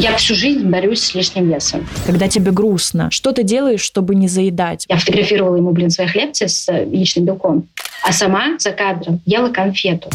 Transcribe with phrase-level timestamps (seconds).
[0.00, 1.86] Я всю жизнь борюсь с лишним весом.
[2.06, 4.86] Когда тебе грустно, что ты делаешь, чтобы не заедать?
[4.88, 7.68] Я фотографировала ему, блин, свои хлебцы с яичным белком,
[8.02, 10.08] а сама за кадром ела конфету.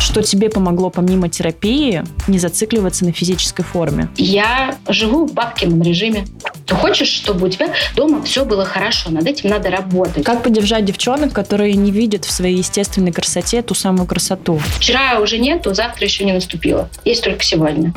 [0.00, 4.08] Что тебе помогло помимо терапии не зацикливаться на физической форме?
[4.16, 6.24] Я живу в бабкином режиме.
[6.66, 10.24] Ты хочешь, чтобы у тебя дома все было хорошо, над этим надо работать.
[10.24, 14.60] Как поддержать девчонок, которые не видят в своей естественной красоте ту самую красоту?
[14.76, 16.88] Вчера уже нету, завтра еще не наступило.
[17.04, 17.92] Есть только сегодня.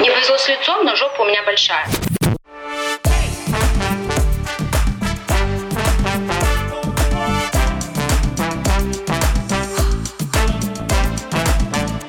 [0.00, 1.86] Не повезло с лицом, но жопа у меня большая.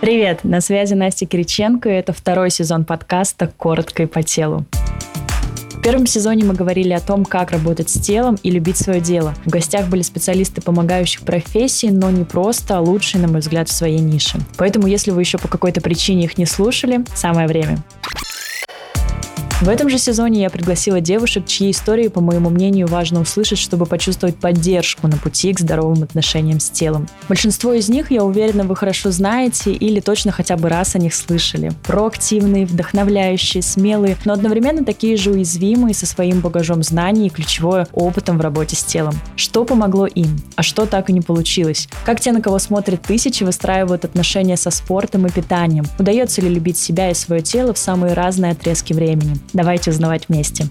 [0.06, 4.64] Привет, на связи Настя Кириченко, и это второй сезон подкаста «Коротко и по телу».
[5.72, 9.34] В первом сезоне мы говорили о том, как работать с телом и любить свое дело.
[9.46, 13.72] В гостях были специалисты помогающих профессий, но не просто, а лучшие, на мой взгляд, в
[13.72, 14.38] своей нише.
[14.58, 17.80] Поэтому, если вы еще по какой-то причине их не слушали, самое время.
[19.62, 23.86] В этом же сезоне я пригласила девушек, чьи истории, по моему мнению, важно услышать, чтобы
[23.86, 27.08] почувствовать поддержку на пути к здоровым отношениям с телом.
[27.30, 31.16] Большинство из них, я уверена, вы хорошо знаете или точно хотя бы раз о них
[31.16, 31.72] слышали.
[31.84, 38.38] Проактивные, вдохновляющие, смелые, но одновременно такие же уязвимые со своим багажом знаний и ключевое опытом
[38.38, 39.16] в работе с телом.
[39.38, 40.38] Что помогло им?
[40.58, 41.88] А что так и не получилось?
[42.06, 45.86] Как те, на кого смотрят тысячи, выстраивают отношения со спортом и питанием?
[45.98, 49.40] Удается ли любить себя и свое тело в самые разные отрезки времени?
[49.54, 50.66] Давайте узнавать вместе.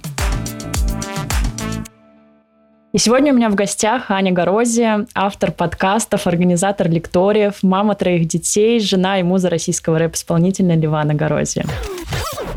[2.93, 8.79] И сегодня у меня в гостях Аня Горози, автор подкастов, организатор лекториев, мама троих детей,
[8.79, 11.65] жена и муза российского рэп-исполнителя Ливана Горози.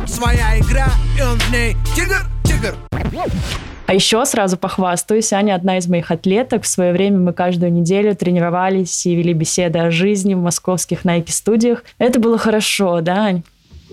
[0.06, 2.76] Своя игра, и он в ней тигр, тигр.
[3.88, 6.64] А еще сразу похвастаюсь, Аня одна из моих атлеток.
[6.64, 11.32] В свое время мы каждую неделю тренировались и вели беседы о жизни в московских Nike
[11.32, 11.84] студиях.
[11.98, 13.44] Это было хорошо, да, Ань?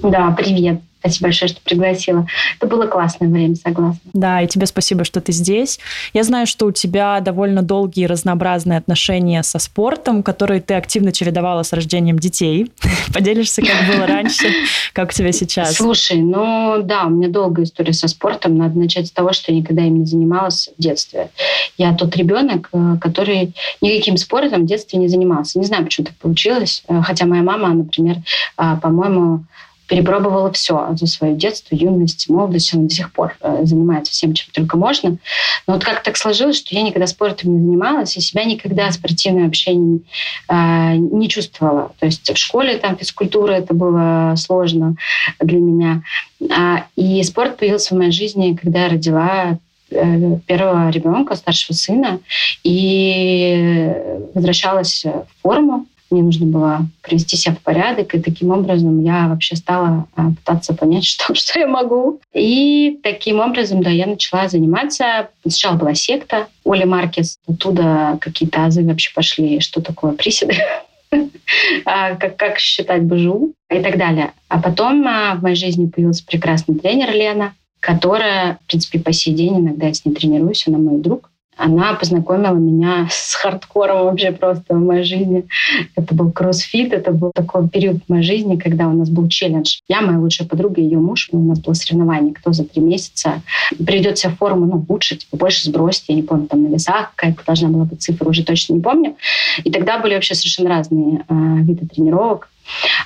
[0.03, 0.81] Да, привет.
[1.05, 2.27] Спасибо большое, что пригласила.
[2.57, 4.01] Это было классное время, согласна.
[4.15, 5.79] Да, и тебе спасибо, что ты здесь.
[6.15, 11.63] Я знаю, что у тебя довольно долгие разнообразные отношения со спортом, которые ты активно чередовала
[11.63, 12.73] с рождением детей.
[13.13, 14.49] Поделишься, как было раньше,
[14.95, 15.75] как у тебя сейчас?
[15.75, 18.57] Слушай, ну да, у меня долгая история со спортом.
[18.57, 21.29] Надо начать с того, что я никогда им не занималась в детстве.
[21.77, 25.59] Я тот ребенок, э, который никаким спортом в детстве не занимался.
[25.59, 26.83] Не знаю, почему так получилось.
[26.89, 28.17] Э, хотя моя мама, например,
[28.57, 29.45] а, по-моему,
[29.87, 32.75] перепробовала все за свое детство, юность, молодость.
[32.75, 35.17] Она до сих пор э, занимается всем, чем только можно.
[35.67, 39.47] Но вот как так сложилось, что я никогда спортом не занималась, и себя никогда спортивное
[39.47, 40.01] общение
[40.49, 41.93] э, не чувствовала.
[41.99, 44.97] То есть в школе там физкультура это было сложно
[45.41, 46.03] для меня.
[46.51, 49.59] А, и спорт появился в моей жизни, когда я родила
[49.91, 52.21] э, первого ребенка, старшего сына,
[52.63, 53.93] и
[54.35, 59.57] возвращалась в форму мне нужно было привести себя в порядок, и таким образом я вообще
[59.57, 62.21] стала а, пытаться понять, что, что я могу.
[62.33, 65.29] И таким образом, да, я начала заниматься.
[65.43, 70.55] Сначала была секта Оли Маркес, оттуда какие-то азы вообще пошли, что такое приседы,
[71.85, 74.33] а, как, считать БЖУ и так далее.
[74.49, 79.35] А потом а, в моей жизни появился прекрасный тренер Лена, которая, в принципе, по сей
[79.35, 81.31] день иногда я с ней тренируюсь, она мой друг.
[81.57, 85.47] Она познакомила меня с хардкором вообще просто в моей жизни.
[85.97, 89.79] Это был кроссфит, это был такой период в моей жизни, когда у нас был челлендж.
[89.89, 93.43] Я, моя лучшая подруга, ее муж, у нас было соревнование, кто за три месяца
[93.87, 97.43] придет в форму, ну, лучше, типа, больше сбросить, я не помню, там на весах какая-то
[97.47, 99.17] должна была быть цифра, уже точно не помню.
[99.63, 102.49] И тогда были вообще совершенно разные э, виды тренировок.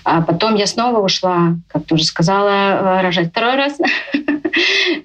[0.05, 3.79] А потом я снова ушла, как ты уже сказала, рожать второй раз.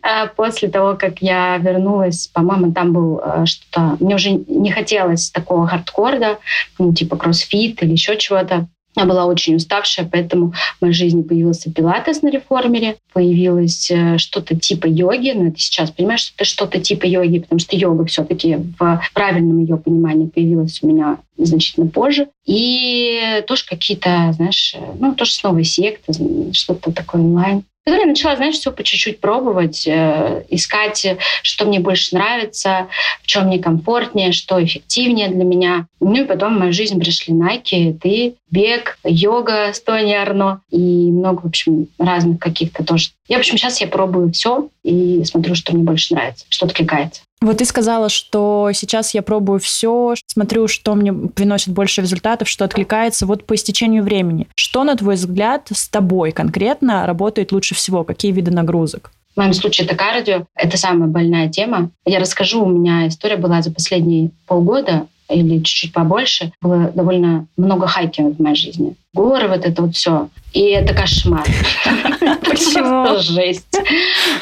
[0.02, 3.97] А после того, как я вернулась, по-моему, там был э, что-то...
[4.00, 6.40] Мне уже не хотелось такого хардкорда,
[6.80, 8.68] ну, типа кроссфит или еще чего-то.
[8.96, 14.56] Я была очень уставшая, поэтому в моей жизни появился пилатес на реформере, появилось э, что-то
[14.56, 18.58] типа йоги, но это сейчас, понимаешь, что это что-то типа йоги, потому что йога все-таки
[18.78, 22.28] в правильном ее понимании появилась у меня значительно позже.
[22.46, 26.14] И тоже какие-то, знаешь, э, ну, тоже с новой секты,
[26.54, 31.06] что-то такое онлайн которая начала, знаешь, все по чуть-чуть пробовать, э, искать,
[31.41, 32.88] что мне больше нравится,
[33.21, 35.88] в чем мне комфортнее, что эффективнее для меня.
[36.00, 40.77] Ну и потом в мою жизнь пришли Nike, ты, бег, йога с Тони Арно и
[40.77, 43.09] много, в общем, разных каких-то тоже.
[43.27, 47.21] Я, в общем, сейчас я пробую все и смотрю, что мне больше нравится, что откликается.
[47.44, 52.63] Вот ты сказала, что сейчас я пробую все, смотрю, что мне приносит больше результатов, что
[52.63, 54.48] откликается вот по истечению времени.
[54.56, 58.06] Что, на твой взгляд, с тобой конкретно работает лучше всего?
[58.06, 59.12] Какие виды нагрузок?
[59.36, 60.45] В моем случае это кардио.
[60.56, 61.90] Это самая больная тема.
[62.06, 65.07] Я расскажу, у меня история была за последние полгода.
[65.33, 68.95] Или чуть-чуть побольше, было довольно много хайкинга в моей жизни.
[69.13, 70.30] Горы, вот это вот все.
[70.53, 71.45] И это кошмар.
[72.41, 73.18] Почему?
[73.19, 73.68] Жесть.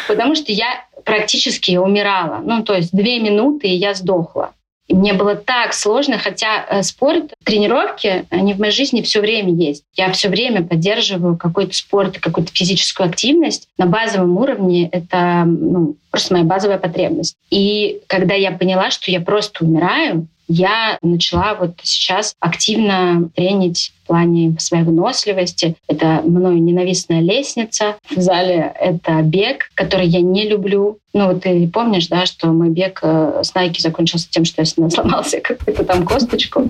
[0.08, 2.42] Потому что я практически умирала.
[2.44, 4.52] Ну, то есть две минуты, и я сдохла.
[4.92, 9.54] И мне было так сложно, хотя э, спорт, тренировки, они в моей жизни все время
[9.54, 9.86] есть.
[9.96, 13.70] Я все время поддерживаю какой-то спорт, какую-то физическую активность.
[13.78, 17.38] На базовом уровне это ну, просто моя базовая потребность.
[17.50, 24.08] И когда я поняла, что я просто умираю, я начала вот сейчас активно тренить в
[24.08, 25.76] плане своей выносливости.
[25.88, 27.96] Это мною ненавистная лестница.
[28.10, 30.98] В зале это бег, который я не люблю.
[31.14, 34.66] Ну, вот ты помнишь, да, что мой бег э, с Nike закончился тем, что я
[34.90, 36.62] сломал себе какую-то там косточку.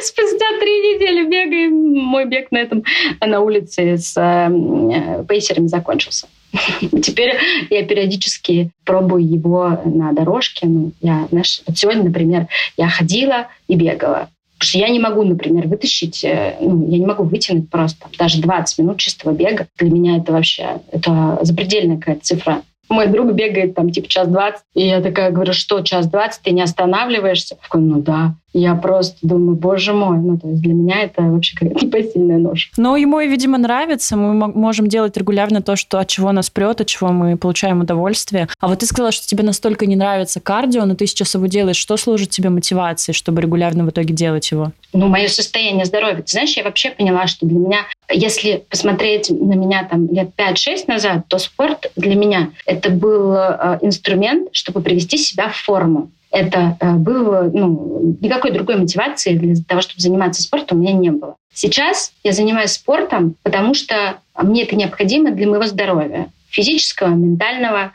[0.00, 2.84] Спустя три недели бегаем, мой бег на этом
[3.20, 6.28] на улице с э, пейсерами закончился.
[7.02, 7.34] Теперь
[7.70, 10.66] я периодически пробую его на дорожке.
[10.66, 14.28] Ну, я, знаешь, вот сегодня, например, я ходила и бегала.
[14.58, 18.40] Потому что я не могу, например, вытащить, э, ну, я не могу вытянуть просто даже
[18.40, 19.66] 20 минут чистого бега.
[19.76, 22.62] Для меня это вообще, это запредельная какая-то цифра.
[22.88, 26.52] Мой друг бегает там типа час двадцать, и я такая говорю, что час двадцать, ты
[26.52, 27.56] не останавливаешься?
[27.56, 28.34] Такой, ну да.
[28.52, 32.70] Я просто думаю, боже мой, ну то есть для меня это вообще какая-то непосильная нож.
[32.78, 34.16] Но ему, видимо, нравится.
[34.16, 38.48] Мы можем делать регулярно то, что от чего нас прет, от чего мы получаем удовольствие.
[38.58, 41.76] А вот ты сказала, что тебе настолько не нравится кардио, но ты сейчас его делаешь.
[41.76, 44.72] Что служит тебе мотивацией, чтобы регулярно в итоге делать его?
[44.94, 46.22] Ну, мое состояние здоровья.
[46.22, 47.80] Ты знаешь, я вообще поняла, что для меня,
[48.10, 53.78] если посмотреть на меня там лет 5-6 назад, то спорт для меня это был э,
[53.82, 59.80] инструмент, чтобы привести себя в форму это э, было, ну, никакой другой мотивации для того,
[59.80, 61.36] чтобы заниматься спортом у меня не было.
[61.54, 67.92] Сейчас я занимаюсь спортом, потому что мне это необходимо для моего здоровья физического, ментального.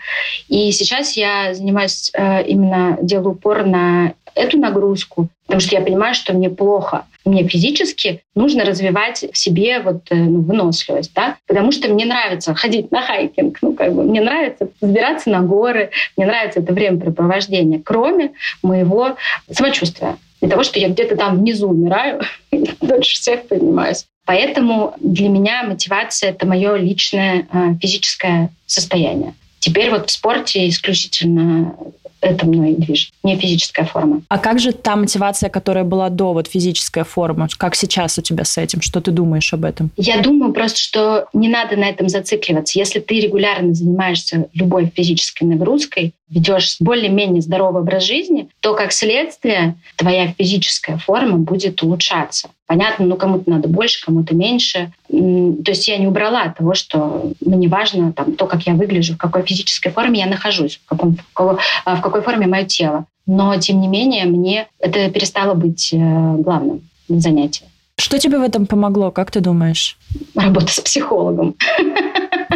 [0.48, 6.14] И сейчас я занимаюсь э, именно, делаю упор на эту нагрузку, потому что я понимаю,
[6.14, 7.06] что мне плохо.
[7.26, 12.56] Мне физически нужно развивать в себе вот, э, ну, выносливость, да, потому что мне нравится
[12.56, 17.82] ходить на хайкинг, ну, как бы, мне нравится взбираться на горы, мне нравится это времяпрепровождение,
[17.84, 18.32] кроме
[18.64, 19.18] моего
[19.52, 20.18] самочувствия.
[20.42, 22.22] И того, что я где-то там внизу умираю,
[22.82, 24.06] дольше всех поднимаюсь.
[24.26, 29.34] Поэтому для меня мотивация— это мое личное э, физическое состояние.
[29.60, 31.76] Теперь вот в спорте исключительно
[32.22, 34.22] это мной движет, не физическая форма.
[34.30, 37.48] А как же та мотивация, которая была до вот физическая форма?
[37.58, 38.82] Как сейчас у тебя с этим?
[38.82, 39.90] Что ты думаешь об этом?
[39.98, 42.78] Я думаю просто, что не надо на этом зацикливаться.
[42.78, 49.76] Если ты регулярно занимаешься любой физической нагрузкой, ведешь более-менее здоровый образ жизни, то как следствие
[49.98, 52.50] твоя физическая форма будет улучшаться.
[52.66, 54.92] Понятно, ну кому-то надо больше, кому-то меньше.
[55.10, 59.18] То есть я не убрала того, что мне важно там, то, как я выгляжу, в
[59.18, 63.06] какой физической форме я нахожусь, в, каком, в, какой, в какой форме мое тело.
[63.28, 67.70] Но, тем не менее, мне это перестало быть э, главным занятием.
[67.98, 69.98] Что тебе в этом помогло, как ты думаешь?
[70.34, 71.56] Работа с психологом.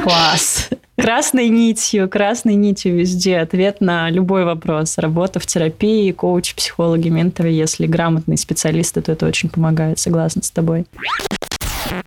[0.02, 0.70] Класс.
[0.98, 4.98] Красной нитью, красной нитью везде ответ на любой вопрос.
[4.98, 7.50] Работа в терапии, коуч, психологи, менторы.
[7.50, 10.00] Если грамотные специалисты, то это очень помогает.
[10.00, 10.86] Согласна с тобой.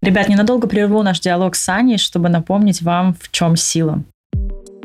[0.00, 4.02] Ребят, ненадолго прерву наш диалог с Аней, чтобы напомнить вам, в чем сила.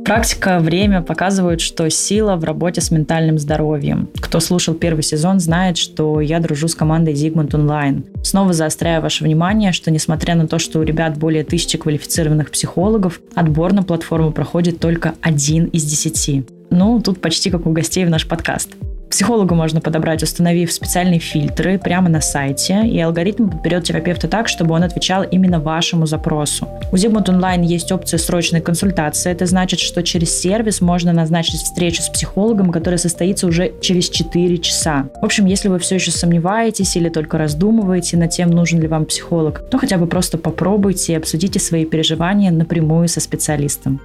[0.06, 4.10] Практика, время показывают, что сила в работе с ментальным здоровьем.
[4.20, 8.04] Кто слушал первый сезон, знает, что я дружу с командой Zigmund Online.
[8.22, 13.22] Снова заостряю ваше внимание, что несмотря на то, что у ребят более тысячи квалифицированных психологов,
[13.34, 16.44] отбор на платформу проходит только один из десяти.
[16.70, 18.72] Ну, тут почти как у гостей в наш подкаст.
[19.14, 24.74] Психологу можно подобрать, установив специальные фильтры прямо на сайте, и алгоритм подберет терапевта так, чтобы
[24.74, 26.68] он отвечал именно вашему запросу.
[26.92, 29.32] У Zigmund Online есть опция срочной консультации.
[29.32, 34.58] Это значит, что через сервис можно назначить встречу с психологом, которая состоится уже через 4
[34.58, 35.06] часа.
[35.22, 39.06] В общем, если вы все еще сомневаетесь или только раздумываете над тем, нужен ли вам
[39.06, 44.02] психолог, то хотя бы просто попробуйте и обсудите свои переживания напрямую со специалистом.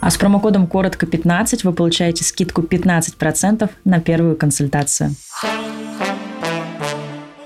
[0.00, 5.10] А с промокодом коротко 15 вы получаете скидку 15% на первую консультацию.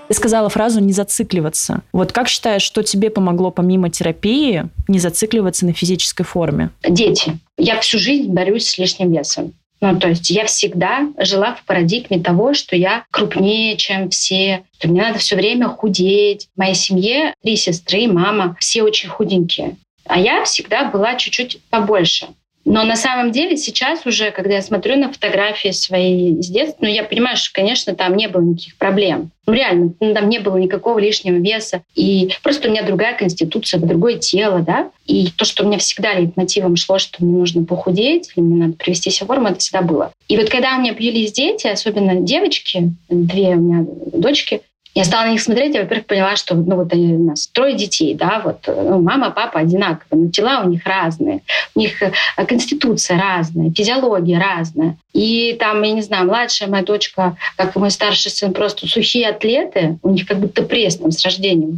[0.09, 1.81] Ты сказала фразу «не зацикливаться».
[1.93, 6.69] Вот как считаешь, что тебе помогло помимо терапии не зацикливаться на физической форме?
[6.87, 7.39] Дети.
[7.57, 9.55] Я всю жизнь борюсь с лишним весом.
[9.81, 14.89] Ну, то есть я всегда жила в парадигме того, что я крупнее, чем все, что
[14.89, 16.49] мне надо все время худеть.
[16.55, 19.77] В моей семье три сестры, мама, все очень худенькие.
[20.07, 22.29] А я всегда была чуть-чуть побольше.
[22.65, 26.89] Но на самом деле сейчас уже, когда я смотрю на фотографии свои с детства, ну,
[26.89, 29.31] я понимаю, что, конечно, там не было никаких проблем.
[29.47, 31.83] Ну, реально, ну, там не было никакого лишнего веса.
[31.97, 34.91] И просто у меня другая конституция, другое тело, да.
[35.07, 38.75] И то, что у меня всегда мотивом шло, что мне нужно похудеть, или мне надо
[38.75, 40.13] привести себя в форму, это всегда было.
[40.29, 44.63] И вот когда у меня появились дети, особенно девочки, две у меня дочки,
[44.95, 47.75] я стала на них смотреть, я, во-первых, поняла, что ну, вот они, у нас трое
[47.75, 51.41] детей, да, вот ну, мама, папа одинаковые, но тела у них разные,
[51.75, 52.13] у них э,
[52.47, 54.97] конституция разная, физиология разная.
[55.13, 59.29] И там, я не знаю, младшая моя дочка, как и мой старший сын, просто сухие
[59.29, 61.69] атлеты, у них как будто пресс там с рождения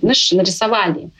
[0.00, 1.10] знаешь, нарисовали.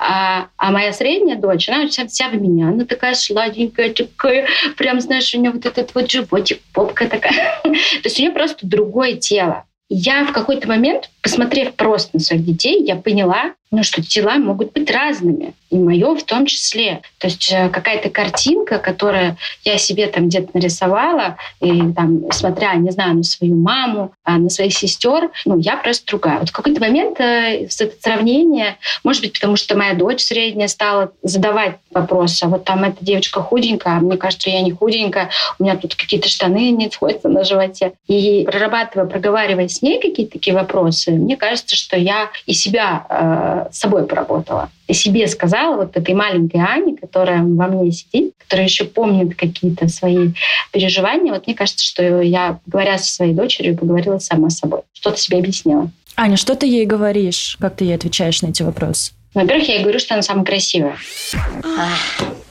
[0.00, 5.00] А, а моя средняя дочь, она вся, вся в меня, она такая сладенькая, такая, прям,
[5.00, 7.60] знаешь, у нее вот этот вот животик, попка такая.
[7.62, 7.72] То
[8.04, 9.64] есть у нее просто другое тело.
[9.88, 14.72] Я в какой-то момент, посмотрев просто на своих детей, я поняла, ну, что тела могут
[14.72, 17.02] быть разными, и мое в том числе.
[17.18, 22.90] То есть э, какая-то картинка, которую я себе там где-то нарисовала, и там, смотря, не
[22.90, 26.38] знаю, на свою маму, а на своих сестер, ну, я просто другая.
[26.38, 31.10] Вот в какой-то момент э, это сравнение, может быть, потому что моя дочь средняя стала
[31.22, 35.64] задавать вопросы, а вот там эта девочка худенькая, а мне кажется, я не худенькая, у
[35.64, 37.94] меня тут какие-то штаны не сходятся на животе.
[38.06, 43.78] И прорабатывая, проговаривая с ней какие-то такие вопросы, мне кажется, что я и себя с
[43.78, 44.70] собой поработала.
[44.86, 49.88] И себе сказала вот этой маленькой Ане, которая во мне сидит, которая еще помнит какие-то
[49.88, 50.30] свои
[50.72, 51.32] переживания.
[51.32, 54.80] Вот мне кажется, что я, говоря со своей дочерью, поговорила сама с собой.
[54.92, 55.90] Что-то себе объяснила.
[56.16, 57.56] Аня, что ты ей говоришь?
[57.60, 59.12] Как ты ей отвечаешь на эти вопросы?
[59.34, 60.96] Во-первых, я ей говорю, что она самая красивая.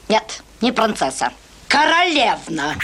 [0.08, 1.30] Нет, не принцесса.
[1.66, 2.74] Королевна.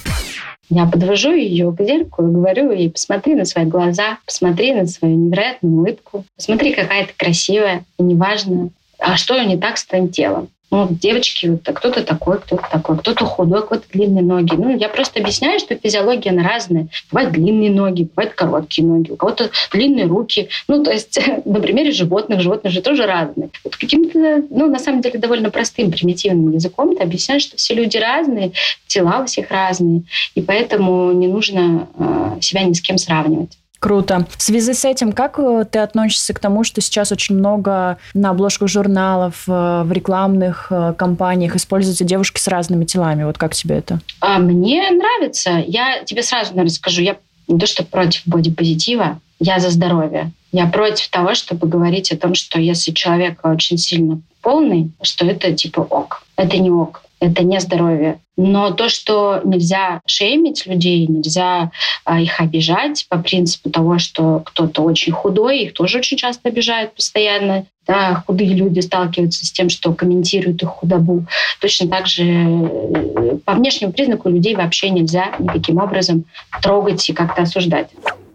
[0.70, 5.16] Я подвожу ее к зеркалу и говорю ей, посмотри на свои глаза, посмотри на свою
[5.16, 10.48] невероятную улыбку, посмотри, какая ты красивая, и неважно, а что не так с твоим телом.
[10.70, 14.54] Ну, девочки, вот, а кто-то такой, кто-то такой, кто-то худой, кто-то длинные ноги.
[14.54, 16.86] Ну, я просто объясняю, что физиология она разная.
[17.10, 20.48] Бывают длинные ноги, бывают короткие ноги, у кого-то длинные руки.
[20.68, 23.50] Ну, то есть на примере животных, животные же тоже разные.
[23.64, 27.96] Вот каким-то, ну, на самом деле, довольно простым, примитивным языком ты объясняешь, что все люди
[27.96, 28.52] разные,
[28.86, 30.02] тела у всех разные,
[30.36, 33.59] и поэтому не нужно э, себя ни с кем сравнивать.
[33.80, 34.26] Круто.
[34.36, 38.30] В связи с этим, как э, ты относишься к тому, что сейчас очень много на
[38.30, 43.24] обложках журналов, э, в рекламных э, кампаниях используются девушки с разными телами?
[43.24, 44.00] Вот как тебе это?
[44.20, 45.64] А мне нравится.
[45.66, 47.16] Я тебе сразу, наверное, скажу, я
[47.48, 50.30] не то, что против бодипозитива, я за здоровье.
[50.52, 55.54] Я против того, чтобы говорить о том, что если человек очень сильно полный, что это
[55.54, 56.22] типа ок.
[56.36, 58.18] Это не ок это не здоровье.
[58.36, 61.70] Но то, что нельзя шеймить людей, нельзя
[62.04, 66.94] а, их обижать по принципу того, что кто-то очень худой, их тоже очень часто обижают
[66.94, 67.66] постоянно.
[67.86, 71.26] Да, худые люди сталкиваются с тем, что комментируют их худобу.
[71.60, 76.24] Точно так же э, по внешнему признаку людей вообще нельзя никаким образом
[76.62, 77.88] трогать и как-то осуждать.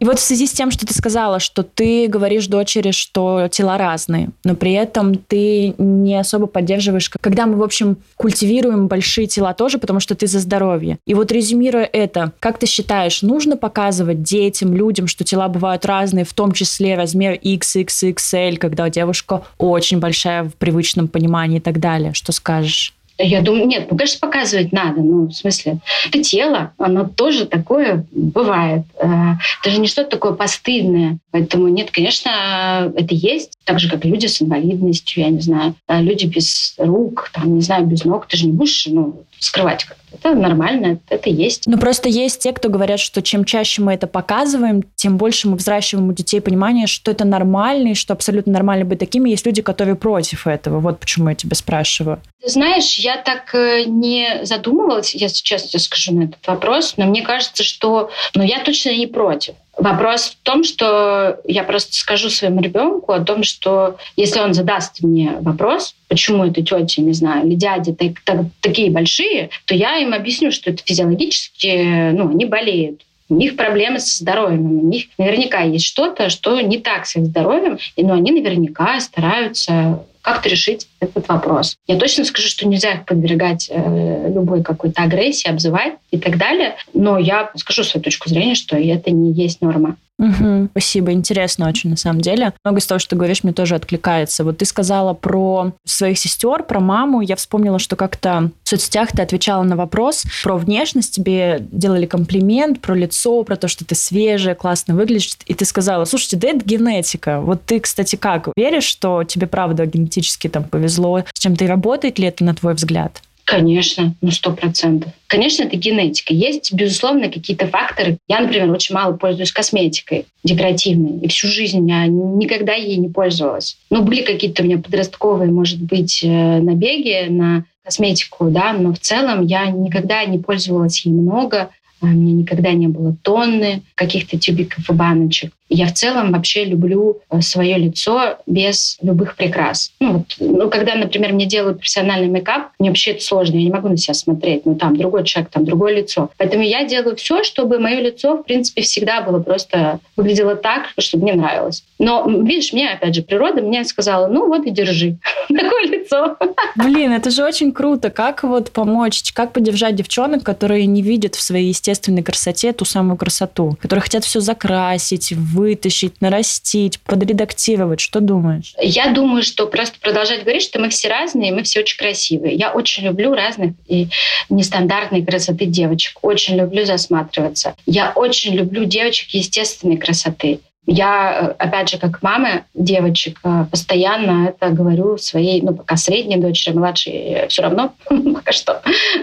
[0.05, 3.79] И вот в связи с тем, что ты сказала, что ты говоришь дочери, что тела
[3.79, 9.55] разные, но при этом ты не особо поддерживаешь, когда мы, в общем, культивируем большие тела
[9.55, 10.99] тоже, потому что ты за здоровье.
[11.07, 16.23] И вот резюмируя это, как ты считаешь, нужно показывать детям, людям, что тела бывают разные,
[16.23, 22.13] в том числе размер XXXL, когда девушка очень большая в привычном понимании и так далее?
[22.13, 22.93] Что скажешь?
[23.17, 25.01] Я думаю, нет, ну, конечно, показывать надо.
[25.01, 28.83] Ну, в смысле, это тело, оно тоже такое бывает.
[28.97, 31.17] Это же не что-то такое постыдное.
[31.31, 33.51] Поэтому нет, конечно, это есть.
[33.63, 37.85] Так же, как люди с инвалидностью, я не знаю, люди без рук, там, не знаю,
[37.85, 38.27] без ног.
[38.27, 40.03] Ты же не будешь ну, скрывать как-то.
[40.15, 41.63] Это нормально, это есть.
[41.67, 45.57] Ну, просто есть те, кто говорят, что чем чаще мы это показываем, тем больше мы
[45.57, 49.29] взращиваем у детей понимание, что это нормально, и что абсолютно нормально быть такими.
[49.29, 50.79] Есть люди, которые против этого.
[50.79, 52.21] Вот почему я тебя спрашиваю.
[52.45, 57.21] знаешь, я так э, не задумывалась, я сейчас тебе скажу на этот вопрос, но мне
[57.21, 59.53] кажется, что ну, я точно не против.
[59.77, 65.03] Вопрос в том, что я просто скажу своему ребенку о том, что если он задаст
[65.03, 69.97] мне вопрос, почему это тетя, не знаю, или дяди так, так, такие большие, то я
[69.97, 73.01] им объясню, что это физиологически, ну, они болеют.
[73.29, 77.25] У них проблемы со здоровьем, у них наверняка есть что-то, что не так с их
[77.25, 81.77] здоровьем, и ну, они наверняка стараются как-то решить этот вопрос.
[81.85, 86.77] Я точно скажу, что нельзя их подвергать э, любой какой-то агрессии, обзывать и так далее,
[86.95, 89.97] но я скажу свою точку зрения, что это не есть норма.
[90.17, 92.53] Угу, спасибо, интересно очень на самом деле.
[92.63, 94.43] Много из того, что ты говоришь, мне тоже откликается.
[94.45, 97.21] Вот ты сказала про своих сестер, про маму.
[97.21, 102.79] Я вспомнила, что как-то в соцсетях ты отвечала на вопрос про внешность, тебе делали комплимент
[102.79, 106.65] про лицо, про то, что ты свежая, классно выглядишь, и ты сказала, слушайте, да это
[106.65, 107.41] генетика.
[107.41, 108.47] Вот ты, кстати, как?
[108.55, 111.23] Веришь, что тебе правда генетически там повезло?
[111.33, 113.21] С чем-то и работает ли это, на твой взгляд?
[113.45, 115.11] Конечно, ну сто процентов.
[115.27, 116.33] Конечно, это генетика.
[116.33, 118.17] Есть, безусловно, какие-то факторы.
[118.27, 121.19] Я, например, очень мало пользуюсь косметикой декоративной.
[121.19, 123.77] И всю жизнь я никогда ей не пользовалась.
[123.91, 128.99] Ну, были какие-то у меня подростковые, может быть, э, набеги на косметику, да, но в
[128.99, 131.69] целом я никогда не пользовалась ей много.
[132.01, 135.53] У меня никогда не было тонны каких-то тюбиков и баночек.
[135.69, 139.91] Я в целом вообще люблю э, свое лицо без любых прикрас.
[139.99, 143.71] Ну, вот, ну, когда, например, мне делают профессиональный мейкап, мне вообще это сложно, я не
[143.71, 144.65] могу на себя смотреть.
[144.65, 146.29] Ну, там другой человек, там другое лицо.
[146.37, 151.23] Поэтому я делаю все, чтобы мое лицо, в принципе, всегда было просто выглядело так, чтобы
[151.23, 151.83] мне нравилось.
[151.97, 155.17] Но, видишь, мне, опять же, природа мне сказала, ну вот и держи
[155.47, 156.37] такое лицо.
[156.75, 158.11] Блин, это же очень круто.
[158.11, 163.17] Как вот помочь, как поддержать девчонок, которые не видят в своей естественной красоте ту самую
[163.17, 167.99] красоту, которые хотят все закрасить, вытащить, нарастить, подредактировать?
[167.99, 168.73] Что думаешь?
[168.79, 172.55] Я думаю, что просто продолжать говорить, что мы все разные, мы все очень красивые.
[172.55, 174.09] Я очень люблю разных и
[174.49, 176.19] нестандартной красоты девочек.
[176.21, 177.75] Очень люблю засматриваться.
[177.85, 180.59] Я очень люблю девочек естественной красоты.
[180.87, 186.73] Я, опять же, как мама девочек, э, постоянно это говорю своей, ну, пока средней дочери,
[186.73, 187.93] младшей все равно
[188.33, 188.81] пока что,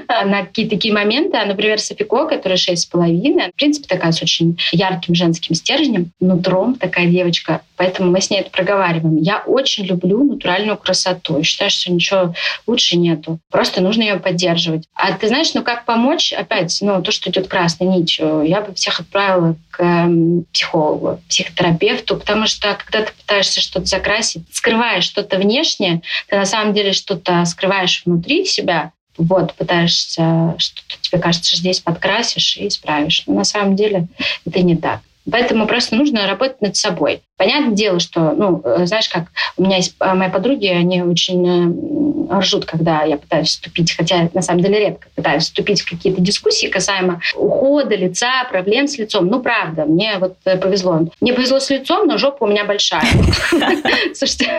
[0.08, 1.36] на какие-то такие моменты.
[1.36, 6.10] А, например, Софико, которая шесть с половиной, в принципе, такая с очень ярким женским стержнем,
[6.20, 9.16] нутром такая девочка, поэтому мы с ней это проговариваем.
[9.18, 12.34] Я очень люблю натуральную красоту и считаю, что ничего
[12.66, 13.38] лучше нету.
[13.50, 14.84] Просто нужно ее поддерживать.
[14.94, 16.32] А ты знаешь, ну как помочь?
[16.32, 20.08] Опять, ну, то, что идет красной нитью, я бы всех отправила к
[20.52, 26.44] психологу, псих психотерапевту, потому что когда ты пытаешься что-то закрасить, скрываешь что-то внешне, ты на
[26.44, 32.68] самом деле что-то скрываешь внутри себя, вот, пытаешься, что-то тебе кажется, что здесь подкрасишь и
[32.68, 33.24] исправишь.
[33.26, 34.06] Но на самом деле
[34.46, 35.00] это не так.
[35.30, 37.22] Поэтому просто нужно работать над собой.
[37.36, 39.24] Понятное дело, что, ну, э, знаешь, как
[39.56, 44.28] у меня есть а, мои подруги, они очень э, ржут, когда я пытаюсь вступить, хотя
[44.34, 49.26] на самом деле редко пытаюсь вступить в какие-то дискуссии касаемо ухода лица, проблем с лицом.
[49.26, 51.02] Ну, правда, мне вот э, повезло.
[51.20, 53.04] Мне повезло с лицом, но жопа у меня большая.
[54.14, 54.50] Слушайте,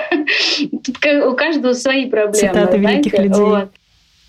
[0.84, 2.54] тут у каждого свои проблемы.
[2.54, 3.68] Цитаты великих людей.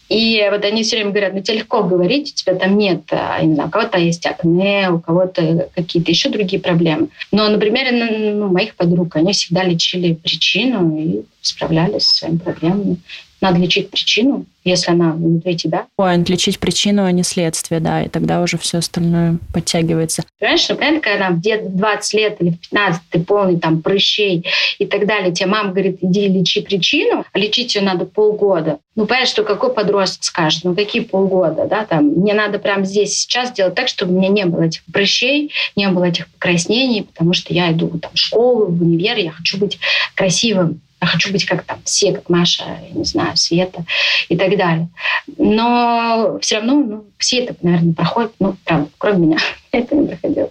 [0.08, 3.40] И вот они все время говорят, ну тебе легко говорить, у тебя там нет, а,
[3.42, 7.08] не знаю, у кого-то есть акне, у кого-то какие-то еще другие проблемы.
[7.32, 12.96] Но, например, ну, моих подруг, они всегда лечили причину и справлялись с своими проблемами.
[13.44, 15.84] Надо лечить причину, если она внутри тебя.
[16.00, 20.22] Point, лечить причину, а не следствие, да, и тогда уже все остальное подтягивается.
[20.40, 24.46] Понимаешь, например, когда в 20 лет или в 15 ты полный там прыщей
[24.78, 28.78] и так далее, тебе мама говорит, иди лечи причину, а лечить ее надо полгода.
[28.96, 33.12] Ну, понимаешь, что какой подросток скажет, ну, какие полгода, да, там, мне надо прямо здесь
[33.12, 37.34] сейчас делать так, чтобы у меня не было этих прыщей, не было этих покраснений, потому
[37.34, 39.78] что я иду там, в школу, в универ, я хочу быть
[40.14, 40.80] красивым.
[41.04, 43.84] Я хочу быть как там все, как Маша, я не знаю, Света
[44.30, 44.88] и так далее.
[45.36, 49.38] Но все равно ну, все это, наверное, проходят, ну, правда, кроме меня.
[49.70, 50.50] это не проходило.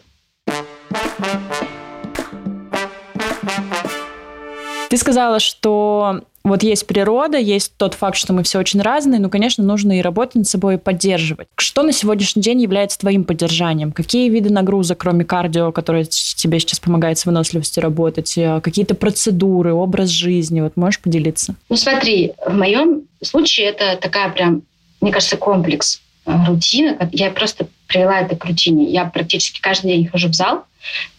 [4.90, 9.30] Ты сказала, что вот есть природа, есть тот факт, что мы все очень разные, но,
[9.30, 11.48] конечно, нужно и работать над собой, и поддерживать.
[11.58, 13.94] Что на сегодняшний день является твоим поддержанием?
[13.94, 19.74] Какие виды нагрузок, кроме кардио, которые тебе сейчас помогают с выносливостью работать, э, какие-то процедуры,
[19.74, 20.60] образ жизни?
[20.60, 21.56] Вот можешь поделиться?
[21.70, 24.64] Ну смотри, в моем случае это такая прям,
[25.00, 27.10] мне кажется, комплекс э, рутина.
[27.14, 28.92] Я просто привела это к рутине.
[28.92, 30.66] Я практически каждый день хожу в зал,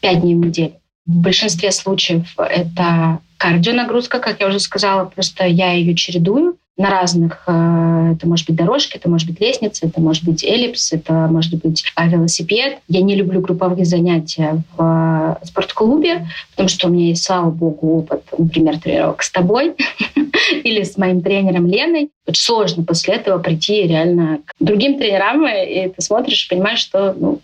[0.00, 0.74] пять дней в неделю.
[1.06, 7.44] В большинстве случаев это кардионагрузка, как я уже сказала, просто я ее чередую на разных,
[7.46, 11.54] э, это может быть дорожки, это может быть лестница, это может быть эллипс, это может
[11.62, 12.78] быть велосипед.
[12.88, 17.98] Я не люблю групповые занятия в э, спортклубе, потому что у меня есть, слава богу,
[17.98, 19.74] опыт, например, тренировок с тобой
[20.64, 22.10] или с моим тренером Леной.
[22.26, 27.14] Очень сложно после этого прийти реально к другим тренерам, и ты смотришь и понимаешь, что,
[27.16, 27.40] ну,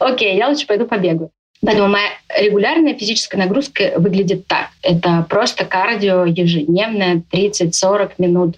[0.00, 1.30] окей, я лучше пойду побегаю.
[1.64, 4.68] Поэтому моя регулярная физическая нагрузка выглядит так.
[4.82, 8.56] Это просто кардио ежедневное, 30-40 минут,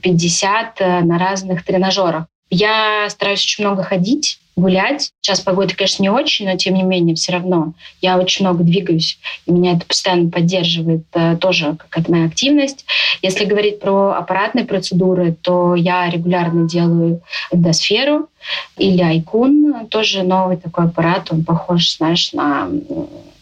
[0.00, 2.24] 50 э, на разных тренажерах.
[2.50, 5.12] Я стараюсь очень много ходить, гулять.
[5.20, 9.18] Сейчас погода, конечно, не очень, но тем не менее все равно я очень много двигаюсь,
[9.46, 12.84] и меня это постоянно поддерживает э, тоже какая-то моя активность.
[13.22, 18.28] Если говорить про аппаратные процедуры, то я регулярно делаю эндосферу
[18.76, 22.68] или айкун, тоже новый такой аппарат, он похож, знаешь, на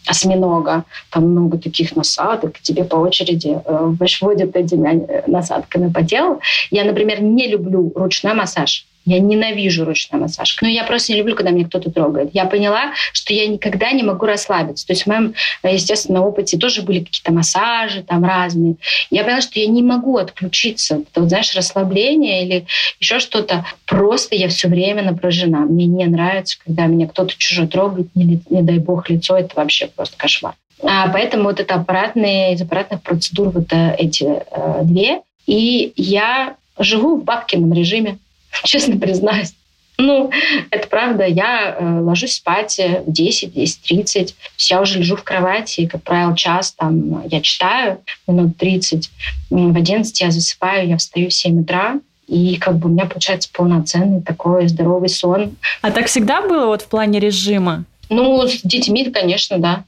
[0.07, 0.85] осьминога.
[1.11, 6.39] Там много таких насадок, тебе по очереди э, вводят этими насадками по телу.
[6.71, 10.57] Я, например, не люблю ручной массаж Я ненавижу ручной массаж.
[10.61, 12.31] Но я просто не люблю, когда меня кто-то трогает.
[12.33, 14.85] Я поняла, что я никогда не могу расслабиться.
[14.85, 18.75] То есть в моем, естественно, опыте тоже были какие-то массажи там разные.
[19.09, 20.95] Я поняла, что я не могу отключиться.
[20.95, 22.65] Это, вот, знаешь, расслабление или
[22.99, 23.65] еще что-то.
[23.85, 25.59] Просто я все время напряжена.
[25.59, 29.37] Мне не нравится, когда меня кто-то чужой трогает, не, не дай бог лицо.
[29.37, 30.53] Это вообще просто кошмар.
[30.83, 35.21] А, поэтому вот это аппаратные, из аппаратных процедур вот э, эти э, две.
[35.45, 38.17] И я живу в бабкином режиме,
[38.63, 39.53] честно признаюсь.
[39.99, 40.29] Ну,
[40.69, 41.25] это правда.
[41.25, 44.35] Я э, ложусь спать в 10, 10.30.
[44.69, 49.09] Я уже лежу в кровати, и, как правило, час там я читаю, минут 30.
[49.49, 51.99] В 11 я засыпаю, я встаю в 7 утра.
[52.27, 55.55] И как бы у меня получается полноценный такой здоровый сон.
[55.81, 57.85] А так всегда было вот в плане режима?
[58.09, 59.83] Ну, с детьми, конечно, да.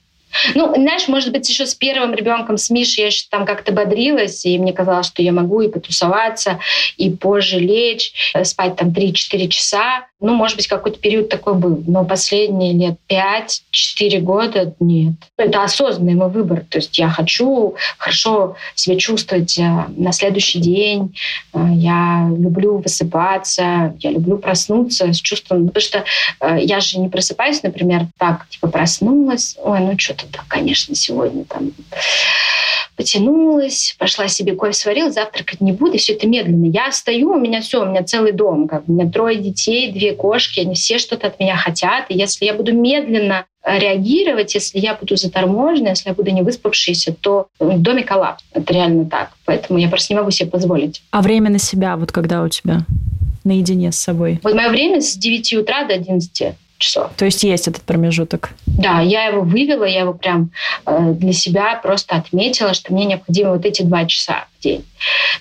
[0.55, 4.45] Ну, знаешь, может быть, еще с первым ребенком, с Мишей, я еще там как-то бодрилась,
[4.45, 6.59] и мне казалось, что я могу и потусоваться,
[6.97, 10.08] и позже лечь, э, спать там 3-4 часа.
[10.19, 11.81] Ну, может быть, какой-то период такой был.
[11.87, 15.13] Но последние лет 5-4 года нет.
[15.37, 16.65] Это осознанный мой выбор.
[16.69, 21.15] То есть я хочу хорошо себя чувствовать э, на следующий день.
[21.53, 25.67] Э, я люблю высыпаться, я люблю проснуться с чувством...
[25.67, 26.03] Потому что
[26.57, 31.71] я же не просыпаюсь, например, так, типа проснулась, ой, ну что что-то, конечно, сегодня там
[32.99, 36.65] потянулась, пошла себе кофе сварила, завтракать не буду, и все это медленно.
[36.65, 40.11] Я встаю, у меня все, у меня целый дом, как у меня трое детей, две
[40.11, 44.95] кошки, они все что-то от меня хотят, и если я буду медленно реагировать, если я
[44.95, 48.43] буду заторможена, если я буду не выспавшейся, то в доме коллапс.
[48.51, 49.31] Это реально так.
[49.45, 51.01] Поэтому я просто не могу себе позволить.
[51.11, 52.85] А время на себя, вот когда у тебя
[53.45, 54.41] наедине с собой?
[54.43, 57.11] Вот мое время с 9 утра до 11 часов.
[57.15, 58.51] То есть есть этот промежуток?
[58.65, 60.51] Да, я его вывела, я его прям
[60.85, 64.85] э, для себя просто отметила, что мне необходимо вот эти два часа в день.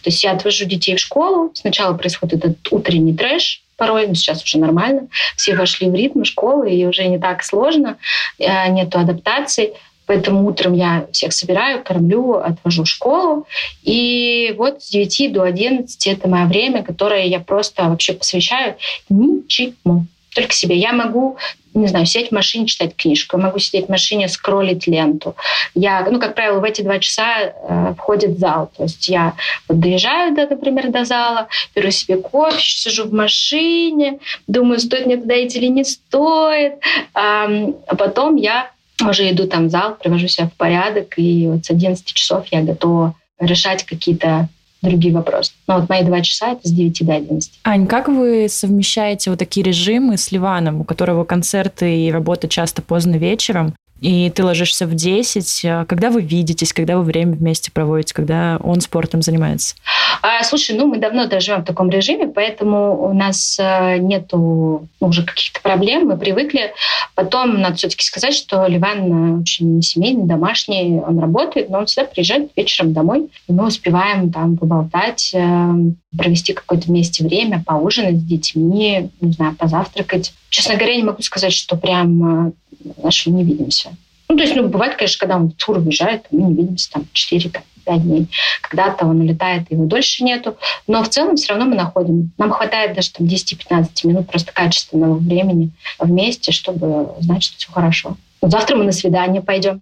[0.02, 4.42] То есть я отвожу детей в школу, сначала происходит этот утренний трэш, порой, но сейчас
[4.42, 5.08] уже нормально.
[5.36, 7.96] Все вошли в ритм школы, и уже не так сложно,
[8.38, 9.72] э, нету адаптации.
[10.06, 13.46] Поэтому утром я всех собираю, кормлю, отвожу в школу.
[13.82, 18.76] И вот с 9 до 11 это мое время, которое я просто вообще посвящаю
[19.10, 20.06] ничему
[20.38, 20.76] только себе.
[20.76, 21.36] Я могу,
[21.74, 25.34] не знаю, сидеть в машине, читать книжку, могу сидеть в машине, скроллить ленту.
[25.74, 28.70] Я, ну, как правило, в эти два часа э, входит зал.
[28.76, 29.34] То есть я
[29.68, 35.16] вот доезжаю, до, например, до зала, беру себе кофе, сижу в машине, думаю, стоит мне
[35.16, 36.74] туда идти или не стоит.
[37.14, 37.48] А
[37.96, 38.70] потом я
[39.00, 42.62] уже иду там в зал, привожу себя в порядок, и вот с 11 часов я
[42.62, 44.48] готова решать какие-то
[44.82, 45.52] другие вопросы.
[45.66, 47.60] Но вот мои два часа— это с 9 до 11.
[47.64, 52.82] Ань, как вы совмещаете вот такие режимы с Ливаном, у которого концерты и работа часто
[52.82, 53.74] поздно вечером?
[54.00, 55.64] И ты ложишься в 10.
[55.64, 59.74] А когда вы видитесь, когда вы время вместе проводите, когда он спортом занимается?
[60.22, 64.88] А, слушай, ну мы давно даже живем в таком режиме, поэтому у нас э, нету
[65.00, 66.72] ну, уже каких-то проблем, мы привыкли.
[67.14, 72.08] Потом надо все-таки сказать, что Ливан э, очень семейный, домашний, он работает, но он всегда
[72.08, 75.72] приезжает вечером домой, и мы успеваем там поболтать, э,
[76.16, 80.32] провести какое-то вместе время, поужинать с детьми, не знаю, позавтракать.
[80.48, 82.54] Честно говоря, не могу сказать, что прям
[83.02, 83.90] наши не видимся.
[84.28, 87.06] Ну, то есть, ну, бывает, конечно, когда он в тур уезжает, мы не видимся там
[87.12, 87.50] 4
[87.88, 88.26] 5 дней.
[88.60, 90.56] Когда-то он улетает, его дольше нету.
[90.86, 92.32] Но в целом все равно мы находим.
[92.36, 98.16] Нам хватает даже там 10-15 минут просто качественного времени вместе, чтобы знать, что все хорошо.
[98.42, 99.80] Вот завтра мы на свидание пойдем.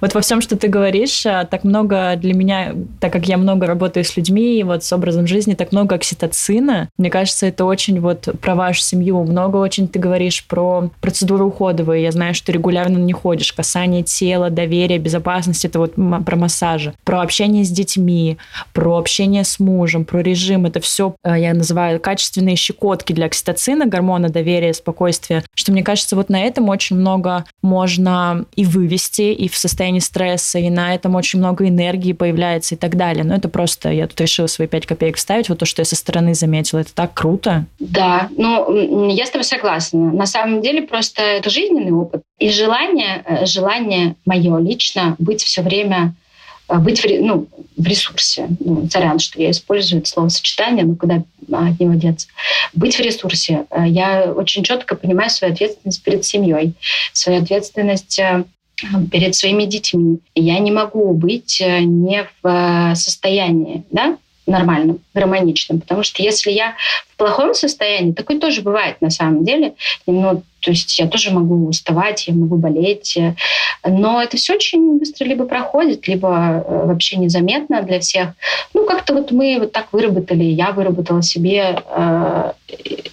[0.00, 3.66] Вот во всем, что ты говоришь, э, так много для меня, так как я много
[3.66, 6.88] работаю с людьми, и вот с образом жизни, так много окситоцина.
[6.98, 9.22] Мне кажется, это очень вот про вашу семью.
[9.24, 12.02] Много очень ты говоришь про процедуры уходовые.
[12.02, 13.52] Я знаю, что регулярно не ходишь.
[13.52, 15.64] Касание тела, доверие, безопасность.
[15.64, 16.94] Это вот про массажи.
[17.04, 18.38] Про общение с детьми,
[18.72, 20.66] про общение с мужем, про режим.
[20.66, 25.44] Это все э, я называю качественные щекотки для окситоцина, гормона доверия, спокойствия.
[25.54, 30.00] Что мне кажется, вот на этом очень много можно и вывести, и в состоянии состоянии
[30.00, 33.24] стресса, и на этом очень много энергии появляется и так далее.
[33.24, 35.96] Но это просто, я тут решила свои пять копеек вставить, вот то, что я со
[35.96, 37.66] стороны заметила, это так круто.
[37.78, 40.12] Да, ну, я с тобой согласна.
[40.12, 42.22] На самом деле просто это жизненный опыт.
[42.38, 46.14] И желание, э, желание мое лично быть все время
[46.68, 47.46] э, быть в, ну,
[47.76, 48.48] в ресурсе.
[48.60, 51.22] Ну, царян, что я использую это словосочетание, но куда
[51.52, 52.26] от него деться.
[52.72, 53.66] Быть в ресурсе.
[53.70, 56.74] Э, я очень четко понимаю свою ответственность перед семьей,
[57.12, 58.20] свою ответственность
[59.10, 60.18] перед своими детьми.
[60.34, 65.80] Я не могу быть э, не в э, состоянии, да, нормальным, гармоничным.
[65.80, 66.74] Потому что если я
[67.12, 69.74] в плохом состоянии, такое тоже бывает на самом деле,
[70.06, 73.16] ну, то есть я тоже могу уставать, я могу болеть,
[73.86, 78.30] но это все очень быстро либо проходит, либо э, вообще незаметно для всех.
[78.74, 82.52] Ну, как-то вот мы вот так выработали, я выработала себе э,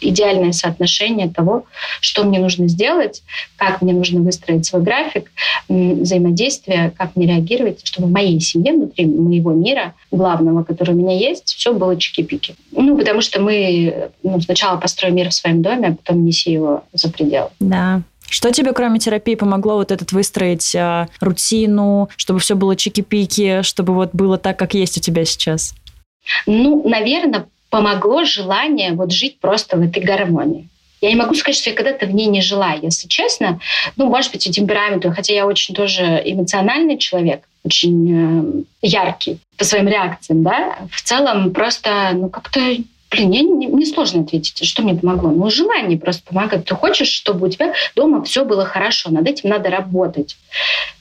[0.02, 1.66] идеальное соотношение того,
[2.02, 3.22] что мне нужно сделать,
[3.56, 5.32] как мне нужно выстроить свой график
[5.70, 11.16] взаимодействия, как мне реагировать, чтобы в моей семье, внутри моего мира, главного, который у меня
[11.16, 12.56] есть, все было чики-пики.
[12.72, 16.84] Ну, потому что мы ну, сначала построим мир в своем доме, а потом неси его
[16.94, 17.43] за пределы.
[17.60, 18.02] Да.
[18.30, 23.94] Что тебе, кроме терапии, помогло вот этот выстроить э, рутину, чтобы все было чики-пики, чтобы
[23.94, 25.76] вот было так, как есть у тебя сейчас?
[26.48, 30.68] Ну, наверное, помогло желание вот жить просто в этой гармонии.
[31.02, 33.60] Я не могу сказать, что я когда-то в ней не жила, если честно.
[33.98, 39.66] Ну, может быть, и темпераменту, хотя я очень тоже эмоциональный человек, очень э, яркий по
[39.66, 40.78] своим реакциям, да.
[40.90, 42.62] В целом просто, ну, как-то
[43.14, 45.30] Блин, мне не, не сложно ответить, что мне помогло.
[45.30, 46.66] Ну, желание просто помогает.
[46.66, 49.12] Ты хочешь, чтобы у тебя дома все было хорошо.
[49.12, 50.36] Над этим надо работать.